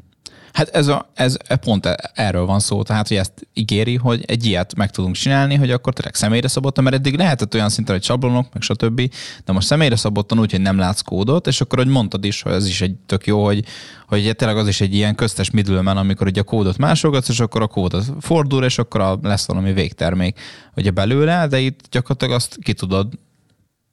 Hát 0.54 0.70
ez, 0.70 0.88
a, 0.88 1.12
ez 1.14 1.38
pont 1.62 1.86
erről 2.14 2.46
van 2.46 2.60
szó, 2.60 2.84
tehát 2.84 3.08
hogy 3.08 3.18
ezt 3.18 3.48
ígéri, 3.54 3.96
hogy 3.96 4.24
egy 4.28 4.46
ilyet 4.46 4.76
meg 4.76 4.92
tudunk 4.92 5.16
csinálni, 5.16 5.56
hogy 5.56 5.72
akkor 5.72 5.94
tényleg 5.94 6.16
személyre 6.16 6.48
szabottan, 6.48 6.84
mert 6.84 6.96
eddig 6.96 7.18
lehetett 7.18 7.54
olyan 7.54 7.70
szinten, 7.70 7.96
hogy 7.96 8.04
sablonok, 8.04 8.54
meg 8.54 8.62
stb., 8.62 9.02
de 9.46 9.54
most 9.54 9.68
személyre 9.68 9.96
szabottan 9.96 10.40
úgy, 10.40 10.52
hogy 10.52 10.62
nem 10.62 10.78
látsz 10.78 11.02
kódot, 11.02 11.48
és 11.48 11.62
akkor, 11.62 11.78
hogy 11.78 11.88
mondtad 11.88 12.26
is, 12.26 12.42
hogy 12.42 12.52
ez 12.52 12.68
is 12.68 12.82
egy 12.82 12.96
tök 13.06 13.26
jó, 13.26 13.46
hogy, 13.46 13.66
hogy 14.08 14.36
tényleg 14.36 14.58
az 14.58 14.68
is 14.68 14.82
egy 14.82 14.96
ilyen 14.96 15.16
köztes 15.16 15.50
middleman, 15.50 15.98
amikor 15.98 16.28
ugye 16.28 16.42
a 16.42 16.44
kódot 16.44 16.78
másolgatsz, 16.78 17.30
és 17.30 17.40
akkor 17.40 17.62
a 17.62 17.68
kód 17.68 18.04
fordul, 18.20 18.64
és 18.64 18.78
akkor 18.78 19.20
lesz 19.22 19.48
valami 19.48 19.74
végtermék 19.74 20.40
ugye 20.76 20.92
belőle, 20.92 21.48
de 21.48 21.60
itt 21.60 21.80
gyakorlatilag 21.90 22.36
azt 22.36 22.58
ki 22.62 22.74
tudod 22.74 23.14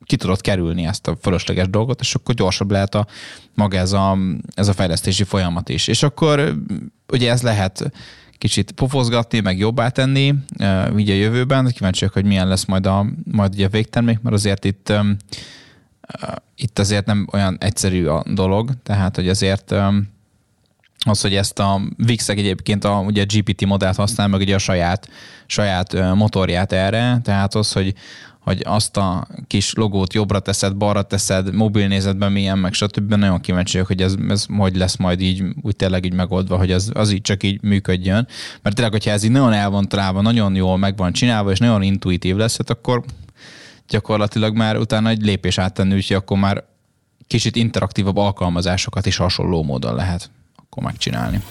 ki 0.05 0.17
tudod 0.17 0.41
kerülni 0.41 0.87
ezt 0.87 1.07
a 1.07 1.17
fölösleges 1.21 1.69
dolgot, 1.69 2.01
és 2.01 2.15
akkor 2.15 2.35
gyorsabb 2.35 2.71
lehet 2.71 2.95
a 2.95 3.07
maga 3.55 3.79
ez 3.79 3.93
a, 3.93 4.19
ez 4.55 4.69
a 4.69 4.73
fejlesztési 4.73 5.25
folyamat 5.25 5.69
is. 5.69 5.89
És 5.89 6.03
akkor 6.03 6.55
ugye 7.13 7.31
ez 7.31 7.43
lehet 7.43 7.93
kicsit 8.39 8.73
pofozgatni, 8.73 9.41
meg 9.41 9.59
jobbá 9.59 9.89
tenni 9.89 10.35
így 10.97 11.11
a 11.11 11.15
jövőben. 11.15 11.73
Kíváncsiak, 11.75 12.13
hogy 12.13 12.25
milyen 12.25 12.49
lesz 12.49 12.65
majd 12.65 12.87
a, 12.87 13.07
majd 13.33 13.53
ugye 13.53 13.67
a 13.67 13.69
végtermék, 13.69 14.21
mert 14.21 14.35
azért 14.37 14.65
itt 14.65 14.93
itt 16.55 16.79
azért 16.79 17.07
nem 17.07 17.27
olyan 17.33 17.57
egyszerű 17.61 18.07
a 18.07 18.25
dolog, 18.35 18.71
tehát 18.83 19.17
hogy 19.17 19.29
azért 19.29 19.75
az, 21.05 21.21
hogy 21.21 21.35
ezt 21.35 21.59
a 21.59 21.81
vix 21.97 22.29
egyébként 22.29 22.85
a, 22.85 22.99
ugye 23.07 23.23
a 23.23 23.27
GPT 23.35 23.67
modellt 23.67 23.97
használ, 23.97 24.29
meg 24.29 24.41
ugye 24.41 24.55
a 24.55 24.59
saját, 24.59 25.09
saját 25.47 26.15
motorját 26.15 26.73
erre, 26.73 27.21
tehát 27.23 27.55
az, 27.55 27.73
hogy 27.73 27.95
hogy 28.49 28.63
azt 28.65 28.97
a 28.97 29.27
kis 29.47 29.73
logót 29.75 30.15
jobbra 30.15 30.41
teszed, 30.41 30.77
balra 30.77 31.03
teszed, 31.03 31.55
mobilnézetben 31.55 32.33
milyen, 32.33 32.59
meg 32.59 32.73
stb. 32.73 33.15
Nagyon 33.15 33.41
kíváncsiak, 33.41 33.87
hogy 33.87 34.03
ez, 34.03 34.15
ez 34.29 34.47
hogy 34.57 34.77
lesz 34.77 34.97
majd 34.97 35.21
így, 35.21 35.45
úgy 35.63 35.77
tényleg 35.77 36.05
így 36.05 36.15
megoldva, 36.15 36.57
hogy 36.57 36.73
az, 36.73 36.91
az 36.95 37.13
így 37.13 37.21
csak 37.21 37.43
így 37.43 37.63
működjön. 37.63 38.29
Mert 38.63 38.75
tényleg, 38.75 38.93
hogyha 38.93 39.11
ez 39.11 39.23
így 39.23 39.31
nagyon 39.31 39.53
el 39.53 39.71
van 39.71 39.89
találva, 39.89 40.21
nagyon 40.21 40.55
jól 40.55 40.79
meg 40.79 40.97
van 40.97 41.13
csinálva, 41.13 41.51
és 41.51 41.59
nagyon 41.59 41.83
intuitív 41.83 42.37
lesz, 42.37 42.57
hát 42.57 42.71
akkor 42.71 43.05
gyakorlatilag 43.89 44.57
már 44.57 44.77
utána 44.77 45.09
egy 45.09 45.23
lépés 45.23 45.59
áttenni, 45.59 45.95
úgyhogy 45.95 46.17
akkor 46.17 46.39
már 46.39 46.65
kicsit 47.27 47.57
interaktívabb 47.57 48.17
alkalmazásokat 48.17 49.07
is 49.07 49.17
hasonló 49.17 49.63
módon 49.63 49.95
lehet 49.95 50.31
akkor 50.57 50.83
megcsinálni. 50.83 51.43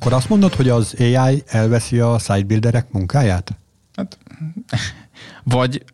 Akkor 0.00 0.12
azt 0.12 0.28
mondod, 0.28 0.54
hogy 0.54 0.68
az 0.68 0.94
AI 0.98 1.42
elveszi 1.46 1.98
a 1.98 2.18
sidebuilderek 2.18 2.92
munkáját? 2.92 3.58
Hát, 3.94 4.18
vagy 5.44 5.84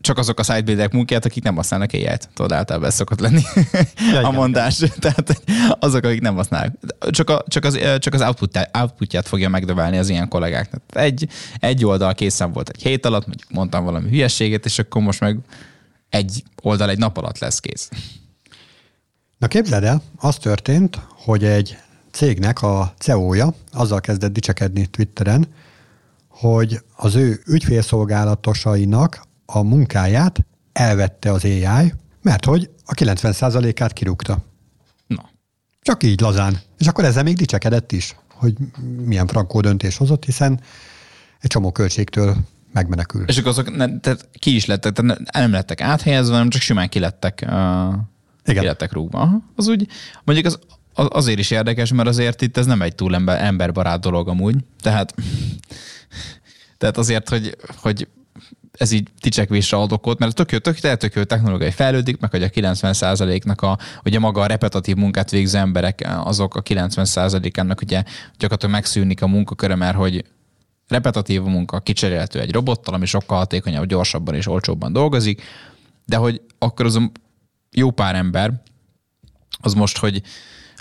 csak 0.00 0.18
azok 0.18 0.38
a 0.38 0.42
sidebuilderek 0.42 0.92
munkáját, 0.92 1.24
akik 1.24 1.42
nem 1.42 1.54
használnak 1.54 1.92
AI-t. 1.92 2.28
Tudod, 2.34 2.52
általában 2.52 2.88
ez 2.88 2.94
szokott 2.94 3.20
lenni 3.20 3.42
ja, 4.12 4.20
a 4.28 4.30
mondás. 4.30 4.76
Tehát 5.00 5.42
azok, 5.78 6.04
akik 6.04 6.20
nem 6.20 6.34
használnak. 6.34 6.74
Csak, 7.10 7.30
a, 7.30 7.44
csak 7.46 7.64
az, 7.64 7.78
csak 7.98 8.14
az 8.14 8.20
output, 8.20 8.68
outputját 8.72 9.28
fogja 9.28 9.48
megdövelni 9.48 9.98
az 9.98 10.08
ilyen 10.08 10.28
kollégáknak. 10.28 10.82
Egy, 10.88 11.28
egy 11.58 11.84
oldal 11.84 12.14
készen 12.14 12.52
volt 12.52 12.68
egy 12.68 12.82
hét 12.82 13.06
alatt, 13.06 13.26
mondjuk 13.26 13.50
mondtam 13.50 13.84
valami 13.84 14.08
hülyeséget, 14.08 14.64
és 14.64 14.78
akkor 14.78 15.02
most 15.02 15.20
meg 15.20 15.38
egy 16.08 16.42
oldal 16.62 16.90
egy 16.90 16.98
nap 16.98 17.16
alatt 17.16 17.38
lesz 17.38 17.60
kész. 17.60 17.88
Na 19.38 19.46
képzeld 19.46 19.84
el, 19.84 20.02
az 20.16 20.36
történt, 20.36 21.00
hogy 21.08 21.44
egy 21.44 21.78
cégnek 22.18 22.62
a 22.62 22.94
CEO-ja 22.98 23.54
azzal 23.72 24.00
kezdett 24.00 24.32
dicsekedni 24.32 24.86
Twitteren, 24.86 25.46
hogy 26.28 26.80
az 26.96 27.14
ő 27.14 27.40
ügyfélszolgálatosainak 27.46 29.22
a 29.46 29.62
munkáját 29.62 30.46
elvette 30.72 31.32
az 31.32 31.44
AI, 31.44 31.94
mert 32.22 32.44
hogy 32.44 32.70
a 32.84 32.94
90%-át 32.94 33.92
kirúgta. 33.92 34.38
Na. 35.06 35.28
Csak 35.82 36.02
így 36.02 36.20
lazán. 36.20 36.58
És 36.78 36.86
akkor 36.86 37.04
ezzel 37.04 37.22
még 37.22 37.36
dicsekedett 37.36 37.92
is, 37.92 38.16
hogy 38.34 38.54
milyen 39.04 39.26
frankó 39.26 39.60
döntés 39.60 39.96
hozott, 39.96 40.24
hiszen 40.24 40.60
egy 41.40 41.50
csomó 41.50 41.72
költségtől 41.72 42.36
megmenekül. 42.72 43.24
És 43.28 43.38
akkor 43.38 43.50
azok 43.50 43.76
ne, 43.76 43.98
tehát 43.98 44.28
ki 44.38 44.54
is 44.54 44.66
lettek, 44.66 44.92
tehát 44.92 45.32
nem 45.32 45.52
lettek 45.52 45.80
áthelyezve, 45.80 46.32
hanem 46.32 46.48
csak 46.48 46.62
simán 46.62 46.88
ki 46.88 46.98
lettek, 46.98 47.44
uh, 47.46 47.52
Igen. 48.44 48.62
ki 48.62 48.66
lettek 48.66 48.92
rúgva. 48.92 49.42
Az 49.56 49.68
úgy, 49.68 49.86
mondjuk 50.24 50.46
az 50.46 50.58
azért 51.06 51.38
is 51.38 51.50
érdekes, 51.50 51.92
mert 51.92 52.08
azért 52.08 52.42
itt 52.42 52.56
ez 52.56 52.66
nem 52.66 52.82
egy 52.82 52.94
túl 52.94 53.14
ember, 53.14 53.42
emberbarát 53.42 54.00
dolog 54.00 54.28
amúgy. 54.28 54.56
Tehát 54.80 55.14
Tehát 56.78 56.96
azért, 56.96 57.28
hogy, 57.28 57.56
hogy 57.76 58.08
ez 58.72 58.90
így 58.90 59.08
ticsekvésre 59.20 59.76
ad 59.76 59.92
okot, 59.92 60.18
mert 60.18 60.34
tök 60.34 60.52
jó, 60.52 60.58
tök, 60.58 60.78
tök 60.78 61.14
jó 61.14 61.22
technológiai 61.22 61.70
fejlődik, 61.70 62.20
meg 62.20 62.30
hogy 62.30 62.42
a 62.42 62.48
90%-nak 62.48 63.62
a, 63.62 63.78
ugye 64.04 64.18
maga 64.18 64.40
a 64.40 64.46
repetitív 64.46 64.96
munkát 64.96 65.30
végző 65.30 65.58
emberek, 65.58 66.08
azok 66.24 66.54
a 66.54 66.62
90%-ának 66.62 67.80
ugye 67.80 68.02
gyakorlatilag 68.32 68.74
megszűnik 68.74 69.22
a 69.22 69.26
munkaköre, 69.26 69.74
mert 69.74 69.96
hogy 69.96 70.24
repetitív 70.88 71.42
munka 71.42 71.80
kicserélhető 71.80 72.40
egy 72.40 72.52
robottal, 72.52 72.94
ami 72.94 73.06
sokkal 73.06 73.38
hatékonyabb, 73.38 73.86
gyorsabban 73.86 74.34
és 74.34 74.46
olcsóbban 74.46 74.92
dolgozik, 74.92 75.42
de 76.04 76.16
hogy 76.16 76.40
akkor 76.58 76.86
az 76.86 76.96
a 76.96 77.10
jó 77.70 77.90
pár 77.90 78.14
ember, 78.14 78.52
az 79.60 79.74
most, 79.74 79.98
hogy 79.98 80.22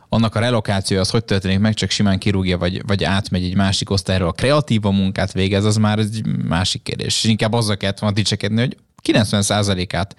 annak 0.10 0.36
a 0.36 0.40
relokációja 0.40 1.02
az 1.02 1.10
hogy 1.10 1.26
történik 1.26 1.60
meg, 1.60 1.74
csak 1.74 1.90
simán 1.90 2.20
kirúgja, 2.20 2.58
vagy, 2.58 2.86
vagy 2.86 3.04
átmegy 3.04 3.44
egy 3.44 3.56
másik 3.56 3.90
osztályról, 3.90 4.28
a 4.28 4.32
kreatív 4.32 4.86
a 4.86 4.92
munkát 4.92 5.32
végez, 5.32 5.66
az 5.66 5.76
már 5.76 6.00
egy 6.00 6.26
másik 6.48 6.84
kérdés. 6.84 7.24
És 7.24 7.24
inkább 7.24 7.54
azzal 7.54 7.78
kellett 7.78 8.00
volna 8.00 8.16
dicsekedni, 8.16 8.60
hogy 8.60 8.78
90%-át 9.04 10.16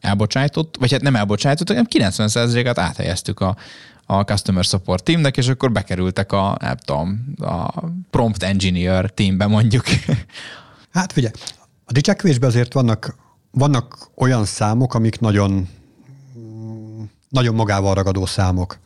elbocsájtott, 0.00 0.76
vagy 0.78 0.92
hát 0.92 1.02
nem 1.02 1.16
elbocsájtott, 1.16 1.68
hanem 1.68 1.86
90%-át 1.90 2.78
áthelyeztük 2.78 3.40
a, 3.40 3.56
a 4.06 4.20
Customer 4.20 4.64
Support 4.64 5.04
teamnek, 5.04 5.36
és 5.36 5.48
akkor 5.48 5.72
bekerültek 5.72 6.32
a, 6.32 6.56
nem 6.60 6.76
tudom, 6.76 7.34
a 7.40 7.84
Prompt 8.10 8.42
Engineer 8.42 9.10
teambe 9.10 9.46
mondjuk. 9.46 9.84
Hát 10.92 11.12
figyelj, 11.12 11.32
a 11.84 11.92
dicsekvésben 11.92 12.48
azért 12.48 12.72
vannak, 12.72 13.16
vannak 13.50 14.10
olyan 14.14 14.44
számok, 14.44 14.94
amik 14.94 15.20
nagyon, 15.20 15.68
nagyon 17.28 17.54
magával 17.54 17.94
ragadó 17.94 18.26
számok. 18.26 18.78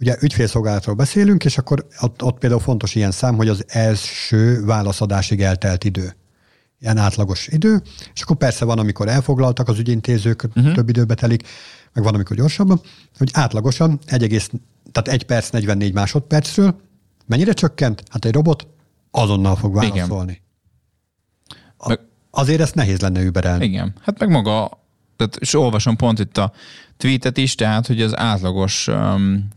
Ugye 0.00 0.16
ügyfélszolgálatról 0.20 0.94
beszélünk, 0.94 1.44
és 1.44 1.58
akkor 1.58 1.86
ott, 2.00 2.22
ott 2.22 2.38
például 2.38 2.60
fontos 2.60 2.94
ilyen 2.94 3.10
szám, 3.10 3.36
hogy 3.36 3.48
az 3.48 3.64
első 3.68 4.64
válaszadásig 4.64 5.42
eltelt 5.42 5.84
idő. 5.84 6.16
Ilyen 6.80 6.96
átlagos 6.96 7.46
idő, 7.46 7.82
és 8.14 8.22
akkor 8.22 8.36
persze 8.36 8.64
van, 8.64 8.78
amikor 8.78 9.08
elfoglaltak 9.08 9.68
az 9.68 9.78
ügyintézők, 9.78 10.44
uh-huh. 10.54 10.74
több 10.74 10.88
időbe 10.88 11.14
telik, 11.14 11.48
meg 11.92 12.04
van, 12.04 12.14
amikor 12.14 12.36
gyorsabban, 12.36 12.80
hogy 13.18 13.30
átlagosan 13.32 13.98
1, 14.06 14.50
tehát 14.92 15.08
1 15.08 15.22
perc 15.24 15.50
44 15.50 15.92
másodpercről 15.92 16.80
mennyire 17.26 17.52
csökkent? 17.52 18.02
Hát 18.10 18.24
egy 18.24 18.32
robot 18.32 18.66
azonnal 19.10 19.56
fog 19.56 19.74
válaszolni. 19.74 20.42
A, 21.78 21.98
azért 22.30 22.60
ezt 22.60 22.74
nehéz 22.74 23.00
lenne 23.00 23.22
überelni. 23.22 23.64
Igen, 23.64 23.94
hát 24.02 24.18
meg 24.18 24.30
maga, 24.30 24.84
tehát, 25.16 25.36
és 25.36 25.54
olvasom 25.54 25.96
pont 25.96 26.18
itt 26.18 26.36
a 26.36 26.52
tweetet 26.96 27.36
is, 27.36 27.54
tehát, 27.54 27.86
hogy 27.86 28.02
az 28.02 28.16
átlagos 28.16 28.88
um, 28.88 29.48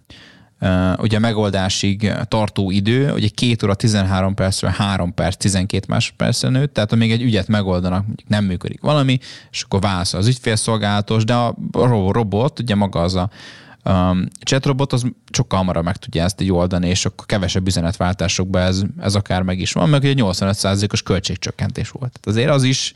ugye 0.97 1.17
a 1.17 1.19
megoldásig 1.19 2.13
tartó 2.27 2.71
idő, 2.71 3.11
ugye 3.11 3.27
2 3.27 3.55
óra 3.63 3.73
13 3.73 4.33
percről 4.33 4.71
3 4.71 5.13
perc 5.13 5.35
12 5.35 5.85
másodpercre 5.87 6.49
nőtt, 6.49 6.73
tehát 6.73 6.95
még 6.95 7.11
egy 7.11 7.21
ügyet 7.21 7.47
megoldanak, 7.47 8.05
mondjuk 8.07 8.29
nem 8.29 8.45
működik 8.45 8.81
valami, 8.81 9.19
és 9.51 9.61
akkor 9.61 9.79
válaszol 9.81 10.19
az 10.19 10.27
ügyfélszolgálatos, 10.27 11.23
de 11.23 11.33
a 11.33 11.55
robot, 12.11 12.59
ugye 12.59 12.75
maga 12.75 13.01
az 13.01 13.15
a 13.15 13.29
um, 13.85 14.25
chatrobot, 14.43 14.93
az 14.93 15.05
sokkal 15.31 15.57
hamarabb 15.57 15.83
meg 15.83 15.97
tudja 15.97 16.23
ezt 16.23 16.41
így 16.41 16.51
oldani, 16.51 16.87
és 16.87 17.05
akkor 17.05 17.25
kevesebb 17.25 17.67
üzenetváltásokban 17.67 18.61
ez, 18.61 18.81
ez 18.99 19.15
akár 19.15 19.41
meg 19.41 19.59
is 19.59 19.71
van, 19.71 19.89
meg 19.89 20.03
ugye 20.03 20.13
85%-os 20.17 21.01
költségcsökkentés 21.01 21.89
volt. 21.89 22.19
Tehát 22.19 22.37
azért 22.37 22.55
az 22.55 22.63
is 22.63 22.93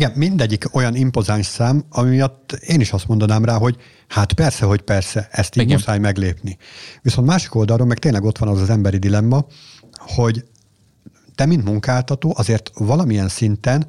igen, 0.00 0.12
mindegyik 0.14 0.74
olyan 0.74 0.94
impozáns 0.94 1.46
szám, 1.46 1.84
ami 1.88 2.10
miatt 2.10 2.52
én 2.52 2.80
is 2.80 2.92
azt 2.92 3.06
mondanám 3.08 3.44
rá, 3.44 3.56
hogy 3.56 3.76
hát 4.08 4.32
persze, 4.32 4.64
hogy 4.64 4.80
persze, 4.80 5.28
ezt 5.30 5.56
így 5.56 5.62
Igen. 5.62 5.76
muszáj 5.76 5.98
meglépni. 5.98 6.56
Viszont 7.02 7.26
másik 7.26 7.54
oldalról 7.54 7.86
meg 7.86 7.98
tényleg 7.98 8.24
ott 8.24 8.38
van 8.38 8.48
az 8.48 8.60
az 8.60 8.70
emberi 8.70 8.98
dilemma, 8.98 9.44
hogy 9.92 10.44
te, 11.34 11.46
mint 11.46 11.64
munkáltató, 11.64 12.34
azért 12.36 12.70
valamilyen 12.74 13.28
szinten 13.28 13.86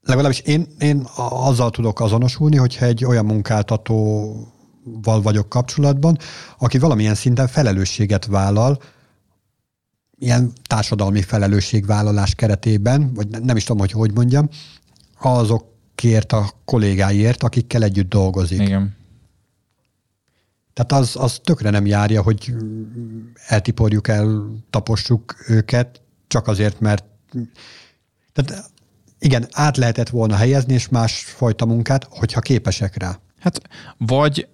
legalábbis 0.00 0.40
én, 0.40 0.66
én 0.78 1.06
azzal 1.30 1.70
tudok 1.70 2.00
azonosulni, 2.00 2.56
hogyha 2.56 2.84
egy 2.84 3.04
olyan 3.04 3.24
munkáltatóval 3.24 5.22
vagyok 5.22 5.48
kapcsolatban, 5.48 6.18
aki 6.58 6.78
valamilyen 6.78 7.14
szinten 7.14 7.48
felelősséget 7.48 8.26
vállal 8.26 8.78
ilyen 10.22 10.52
társadalmi 10.66 11.22
felelősségvállalás 11.22 12.34
keretében, 12.34 13.14
vagy 13.14 13.28
nem 13.28 13.56
is 13.56 13.64
tudom, 13.64 13.80
hogy 13.80 13.90
hogy 13.90 14.12
mondjam, 14.12 14.48
azokért 15.20 16.32
a 16.32 16.50
kollégáiért, 16.64 17.42
akikkel 17.42 17.82
együtt 17.82 18.08
dolgozik. 18.08 18.60
Igen. 18.60 18.96
Tehát 20.72 20.92
az, 20.92 21.16
az 21.16 21.40
tökre 21.44 21.70
nem 21.70 21.86
járja, 21.86 22.22
hogy 22.22 22.54
eltiporjuk 23.46 24.08
el, 24.08 24.56
tapossuk 24.70 25.44
őket, 25.48 26.00
csak 26.26 26.46
azért, 26.46 26.80
mert 26.80 27.04
tehát 28.32 28.70
igen, 29.18 29.48
át 29.52 29.76
lehetett 29.76 30.08
volna 30.08 30.36
helyezni, 30.36 30.74
és 30.74 30.88
másfajta 30.88 31.66
munkát, 31.66 32.06
hogyha 32.10 32.40
képesek 32.40 32.96
rá. 32.96 33.18
Hát 33.38 33.60
vagy 33.98 34.48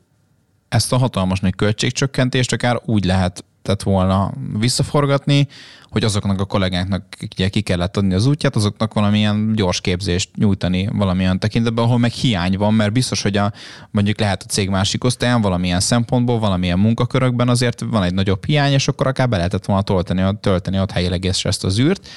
ezt 0.68 0.92
a 0.92 0.96
hatalmas 0.96 1.40
nagy 1.40 1.54
költségcsökkentést 1.54 2.52
akár 2.52 2.80
úgy 2.84 3.04
lehet 3.04 3.44
lehetett 3.68 3.82
volna 3.82 4.32
visszaforgatni, 4.58 5.48
hogy 5.90 6.04
azoknak 6.04 6.40
a 6.40 6.44
kollégáknak 6.44 7.04
ugye 7.34 7.48
ki 7.48 7.60
kellett 7.60 7.96
adni 7.96 8.14
az 8.14 8.26
útját, 8.26 8.56
azoknak 8.56 8.94
valamilyen 8.94 9.52
gyors 9.54 9.80
képzést 9.80 10.30
nyújtani 10.36 10.88
valamilyen 10.92 11.38
tekintetben, 11.38 11.84
ahol 11.84 11.98
meg 11.98 12.10
hiány 12.10 12.56
van, 12.56 12.74
mert 12.74 12.92
biztos, 12.92 13.22
hogy 13.22 13.36
a, 13.36 13.52
mondjuk 13.90 14.18
lehet 14.18 14.42
a 14.42 14.46
cég 14.46 14.68
másik 14.68 15.04
osztályán 15.04 15.40
valamilyen 15.40 15.80
szempontból, 15.80 16.38
valamilyen 16.38 16.78
munkakörökben 16.78 17.48
azért 17.48 17.80
van 17.80 18.02
egy 18.02 18.14
nagyobb 18.14 18.44
hiány, 18.44 18.72
és 18.72 18.88
akkor 18.88 19.06
akár 19.06 19.28
be 19.28 19.36
lehetett 19.36 19.64
volna 19.64 19.82
tölteni, 19.82 20.38
tölteni 20.40 20.80
ott 20.80 20.90
helyileg 20.90 21.24
ezt 21.24 21.64
az 21.64 21.78
űrt, 21.78 22.08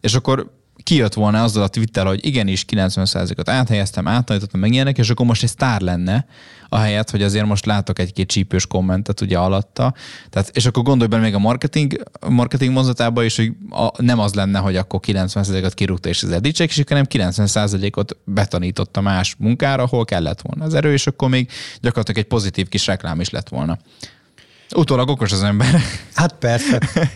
és 0.00 0.14
akkor 0.14 0.59
kijött 0.82 1.14
volna 1.14 1.42
azzal 1.42 1.62
a 1.62 1.68
Twitter, 1.68 2.06
hogy 2.06 2.26
igenis 2.26 2.64
90%-ot 2.72 3.48
áthelyeztem, 3.48 4.08
átállítottam 4.08 4.60
meg 4.60 4.72
ilyenek, 4.72 4.98
és 4.98 5.10
akkor 5.10 5.26
most 5.26 5.42
egy 5.42 5.48
sztár 5.48 5.80
lenne, 5.80 6.26
ahelyett, 6.68 7.10
hogy 7.10 7.22
azért 7.22 7.46
most 7.46 7.66
látok 7.66 7.98
egy-két 7.98 8.28
csípős 8.28 8.66
kommentet 8.66 9.20
ugye 9.20 9.38
alatta. 9.38 9.94
Tehát, 10.30 10.50
és 10.52 10.66
akkor 10.66 10.82
gondolj 10.82 11.08
bele 11.08 11.22
még 11.22 11.34
a 11.34 11.38
marketing, 11.38 12.02
marketing 12.28 12.72
mozatába 12.72 13.22
is, 13.22 13.36
hogy 13.36 13.52
a, 13.70 14.02
nem 14.02 14.18
az 14.18 14.34
lenne, 14.34 14.58
hogy 14.58 14.76
akkor 14.76 15.00
90%-ot 15.06 15.74
kirúgta 15.74 16.08
és 16.08 16.22
az 16.22 16.30
edicsek, 16.30 16.68
és 16.68 16.82
hanem 16.88 17.06
90%-ot 17.08 18.16
betanította 18.24 19.00
más 19.00 19.34
munkára, 19.38 19.82
ahol 19.82 20.04
kellett 20.04 20.40
volna 20.40 20.64
az 20.64 20.74
erő, 20.74 20.92
és 20.92 21.06
akkor 21.06 21.28
még 21.28 21.50
gyakorlatilag 21.80 22.20
egy 22.20 22.28
pozitív 22.28 22.68
kis 22.68 22.86
reklám 22.86 23.20
is 23.20 23.30
lett 23.30 23.48
volna. 23.48 23.78
Utólag 24.74 25.08
okos 25.08 25.32
az 25.32 25.42
ember. 25.42 25.80
Hát 26.14 26.32
persze. 26.38 26.78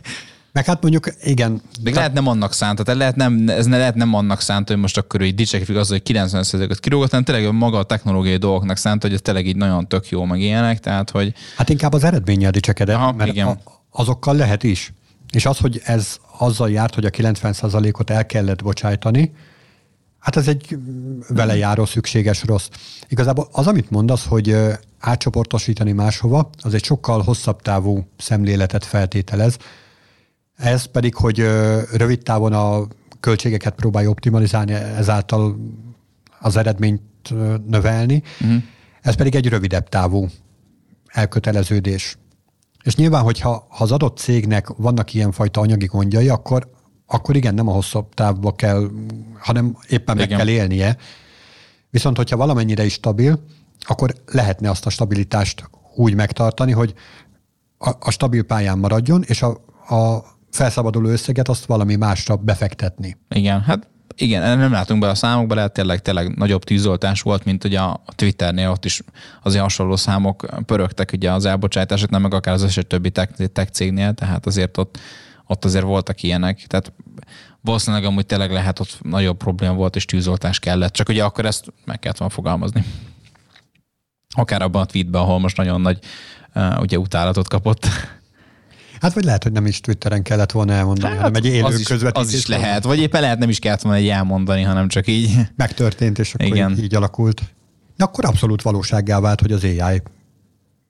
Meg 0.55 0.65
hát 0.65 0.83
mondjuk, 0.83 1.09
igen. 1.23 1.63
De 1.81 1.91
lehet 1.91 2.13
nem 2.13 2.27
annak 2.27 2.53
szánt, 2.53 2.85
tehát 2.85 3.01
lehet 3.01 3.17
nem, 3.17 3.49
ez 3.49 3.67
ne 3.67 3.79
lehet 3.79 3.95
nem 3.95 4.15
annak 4.15 4.41
szánt, 4.41 4.69
hogy 4.69 4.77
most 4.77 4.99
akkor 4.99 5.23
így 5.23 5.35
dicsekedik 5.35 5.77
az, 5.77 5.89
hogy 5.89 6.03
90%-ot 6.05 6.81
kirúgott, 6.81 7.11
hanem 7.11 7.25
tényleg 7.25 7.53
maga 7.53 7.79
a 7.79 7.83
technológiai 7.83 8.37
dolgoknak 8.37 8.77
szánt, 8.77 9.03
hogy 9.03 9.13
ez 9.13 9.21
tényleg 9.23 9.47
így 9.47 9.57
nagyon 9.57 9.89
tök 9.89 10.09
jó, 10.09 10.25
meg 10.25 10.41
ilyenek, 10.41 10.81
tehát 10.81 11.11
hogy... 11.11 11.35
Hát 11.57 11.69
inkább 11.69 11.93
az 11.93 12.05
eredménnyel 12.05 12.51
dicsekedett, 12.51 12.97
Aha, 12.97 13.13
mert 13.13 13.31
igen. 13.31 13.47
A, 13.47 13.59
azokkal 13.91 14.37
lehet 14.37 14.63
is. 14.63 14.93
És 15.33 15.47
az, 15.47 15.59
hogy 15.59 15.81
ez 15.85 16.17
azzal 16.39 16.71
járt, 16.71 16.95
hogy 16.95 17.05
a 17.05 17.11
90%-ot 17.11 18.11
el 18.11 18.27
kellett 18.27 18.63
bocsájtani, 18.63 19.33
hát 20.19 20.37
ez 20.37 20.49
egy 20.49 20.79
vele 21.29 21.57
járó 21.57 21.85
szükséges 21.85 22.43
rossz. 22.45 22.69
Igazából 23.09 23.49
az, 23.53 23.67
amit 23.67 23.91
mondasz, 23.91 24.27
hogy 24.27 24.57
átcsoportosítani 24.99 25.93
máshova, 25.93 26.51
az 26.63 26.75
egy 26.75 26.85
sokkal 26.85 27.23
hosszabb 27.23 27.63
távú 27.63 28.07
szemléletet 28.17 28.85
feltételez, 28.85 29.57
ez 30.57 30.85
pedig, 30.85 31.15
hogy 31.15 31.39
rövid 31.93 32.23
távon 32.23 32.53
a 32.53 32.87
költségeket 33.21 33.75
próbálja 33.75 34.11
optimalizálni, 34.11 34.73
ezáltal 34.73 35.57
az 36.41 36.57
eredményt 36.57 37.03
növelni. 37.67 38.23
Uh-huh. 38.41 38.63
Ez 39.01 39.15
pedig 39.15 39.35
egy 39.35 39.49
rövidebb 39.49 39.89
távú 39.89 40.29
elköteleződés. 41.07 42.19
És 42.83 42.97
nyilván, 42.97 43.23
hogyha 43.23 43.67
ha 43.69 43.85
az 43.85 43.93
adott 43.93 44.19
cégnek 44.19 44.69
vannak 44.69 45.15
ilyenfajta 45.15 45.61
anyagi 45.61 45.87
gondjai, 45.87 46.29
akkor, 46.29 46.71
akkor 47.07 47.37
igen, 47.37 47.55
nem 47.55 47.69
a 47.69 47.73
hosszabb 47.73 48.15
távba 48.15 48.53
kell, 48.53 48.91
hanem 49.39 49.77
éppen 49.89 50.17
igen. 50.17 50.29
meg 50.29 50.39
kell 50.39 50.49
élnie. 50.49 50.97
Viszont, 51.91 52.17
hogyha 52.17 52.37
valamennyire 52.37 52.85
is 52.85 52.93
stabil, 52.93 53.45
akkor 53.81 54.15
lehetne 54.27 54.71
azt 54.71 54.87
a 54.87 54.91
stabilitást 54.91 55.71
úgy 55.95 56.15
megtartani, 56.15 56.73
hogy 56.73 56.95
a, 57.79 57.91
a 58.01 58.11
stabil 58.11 58.43
pályán 58.43 58.79
maradjon, 58.79 59.23
és 59.27 59.43
a, 59.43 59.49
a 59.95 60.25
felszabaduló 60.55 61.09
összeget 61.09 61.49
azt 61.49 61.65
valami 61.65 61.95
másra 61.95 62.37
befektetni. 62.37 63.17
Igen, 63.29 63.63
hát 63.63 63.89
igen, 64.17 64.59
nem 64.59 64.73
látunk 64.73 65.01
be 65.01 65.09
a 65.09 65.15
számokba, 65.15 65.55
lehet 65.55 65.73
tényleg, 65.73 66.03
tényleg 66.03 66.37
nagyobb 66.37 66.65
tűzoltás 66.65 67.23
volt, 67.23 67.45
mint 67.45 67.65
ugye 67.65 67.81
a 67.81 68.03
Twitternél, 68.07 68.71
ott 68.71 68.85
is 68.85 69.03
azért 69.43 69.63
hasonló 69.63 69.97
számok 69.97 70.47
pörögtek 70.67 71.11
ugye 71.13 71.33
az 71.33 71.45
elbocsátásoknál, 71.45 72.21
meg 72.21 72.35
akár 72.35 72.55
az 72.55 72.63
összes 72.63 72.85
többi 72.87 73.11
tech, 73.11 73.47
tech 73.47 73.71
cégnél, 73.71 74.13
tehát 74.13 74.47
azért 74.47 74.79
ott, 74.79 74.99
ott 75.47 75.65
azért 75.65 75.85
voltak 75.85 76.23
ilyenek. 76.23 76.67
Tehát 76.67 76.93
valószínűleg 77.61 78.05
amúgy 78.05 78.27
tényleg 78.27 78.53
lehet, 78.53 78.81
ott 78.81 78.99
nagyobb 79.03 79.37
probléma 79.37 79.75
volt, 79.75 79.97
és 79.97 80.05
tűzoltás 80.05 80.59
kellett. 80.59 80.93
Csak 80.93 81.09
ugye 81.09 81.25
akkor 81.25 81.47
ezt 81.47 81.73
meg 81.85 81.99
kellett 81.99 82.19
volna 82.19 82.35
fogalmazni. 82.35 82.85
Akár 84.37 84.63
abban 84.63 84.83
a 84.83 84.87
tweetben, 84.87 85.23
ahol 85.23 85.39
most 85.39 85.57
nagyon 85.57 85.81
nagy 85.81 85.99
uh, 86.55 86.81
ugye 86.81 86.99
utálatot 86.99 87.49
kapott. 87.49 87.87
Hát 89.05 89.15
vagy 89.15 89.25
lehet, 89.25 89.43
hogy 89.43 89.53
nem 89.53 89.67
is 89.67 89.81
Twitteren 89.81 90.23
kellett 90.23 90.53
volna 90.53 90.73
elmondani, 90.73 91.13
hát, 91.13 91.23
hanem 91.23 91.35
egy 91.35 91.47
élő 91.47 91.65
az 91.65 91.79
is, 91.79 91.87
közvetítés. 91.87 92.27
Az 92.27 92.35
is 92.35 92.47
lehet, 92.47 92.85
vagy 92.85 92.99
éppen 92.99 93.21
lehet 93.21 93.39
nem 93.39 93.49
is 93.49 93.59
kellett 93.59 93.83
volna 93.83 93.99
egy 93.99 94.09
elmondani, 94.09 94.63
hanem 94.63 94.89
csak 94.89 95.07
így. 95.07 95.37
Megtörtént, 95.57 96.19
és 96.19 96.35
akkor 96.35 96.47
Igen. 96.47 96.71
Így, 96.71 96.83
így 96.83 96.95
alakult. 96.95 97.43
De 97.97 98.05
akkor 98.05 98.25
abszolút 98.25 98.63
valósággá 98.63 99.21
vált, 99.21 99.41
hogy 99.41 99.53
az 99.53 99.65
AI 99.65 100.03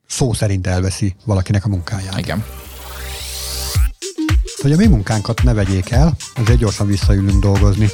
szó 0.06 0.32
szerint 0.32 0.66
elveszi 0.66 1.14
valakinek 1.24 1.64
a 1.64 1.68
munkáját. 1.68 2.18
Igen. 2.18 2.44
Hogy 4.62 4.72
a 4.72 4.76
mi 4.76 4.86
munkánkat 4.86 5.42
ne 5.42 5.52
vegyék 5.52 5.90
el, 5.90 6.16
ezért 6.34 6.58
gyorsan 6.58 6.86
visszaülünk 6.86 7.42
dolgozni. 7.42 7.88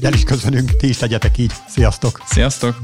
El 0.00 0.12
is 0.12 0.22
köszönünk, 0.22 0.76
ti 0.76 0.88
is 0.88 0.96
tegyetek 0.96 1.38
így. 1.38 1.52
Sziasztok! 1.68 2.22
Sziasztok! 2.26 2.76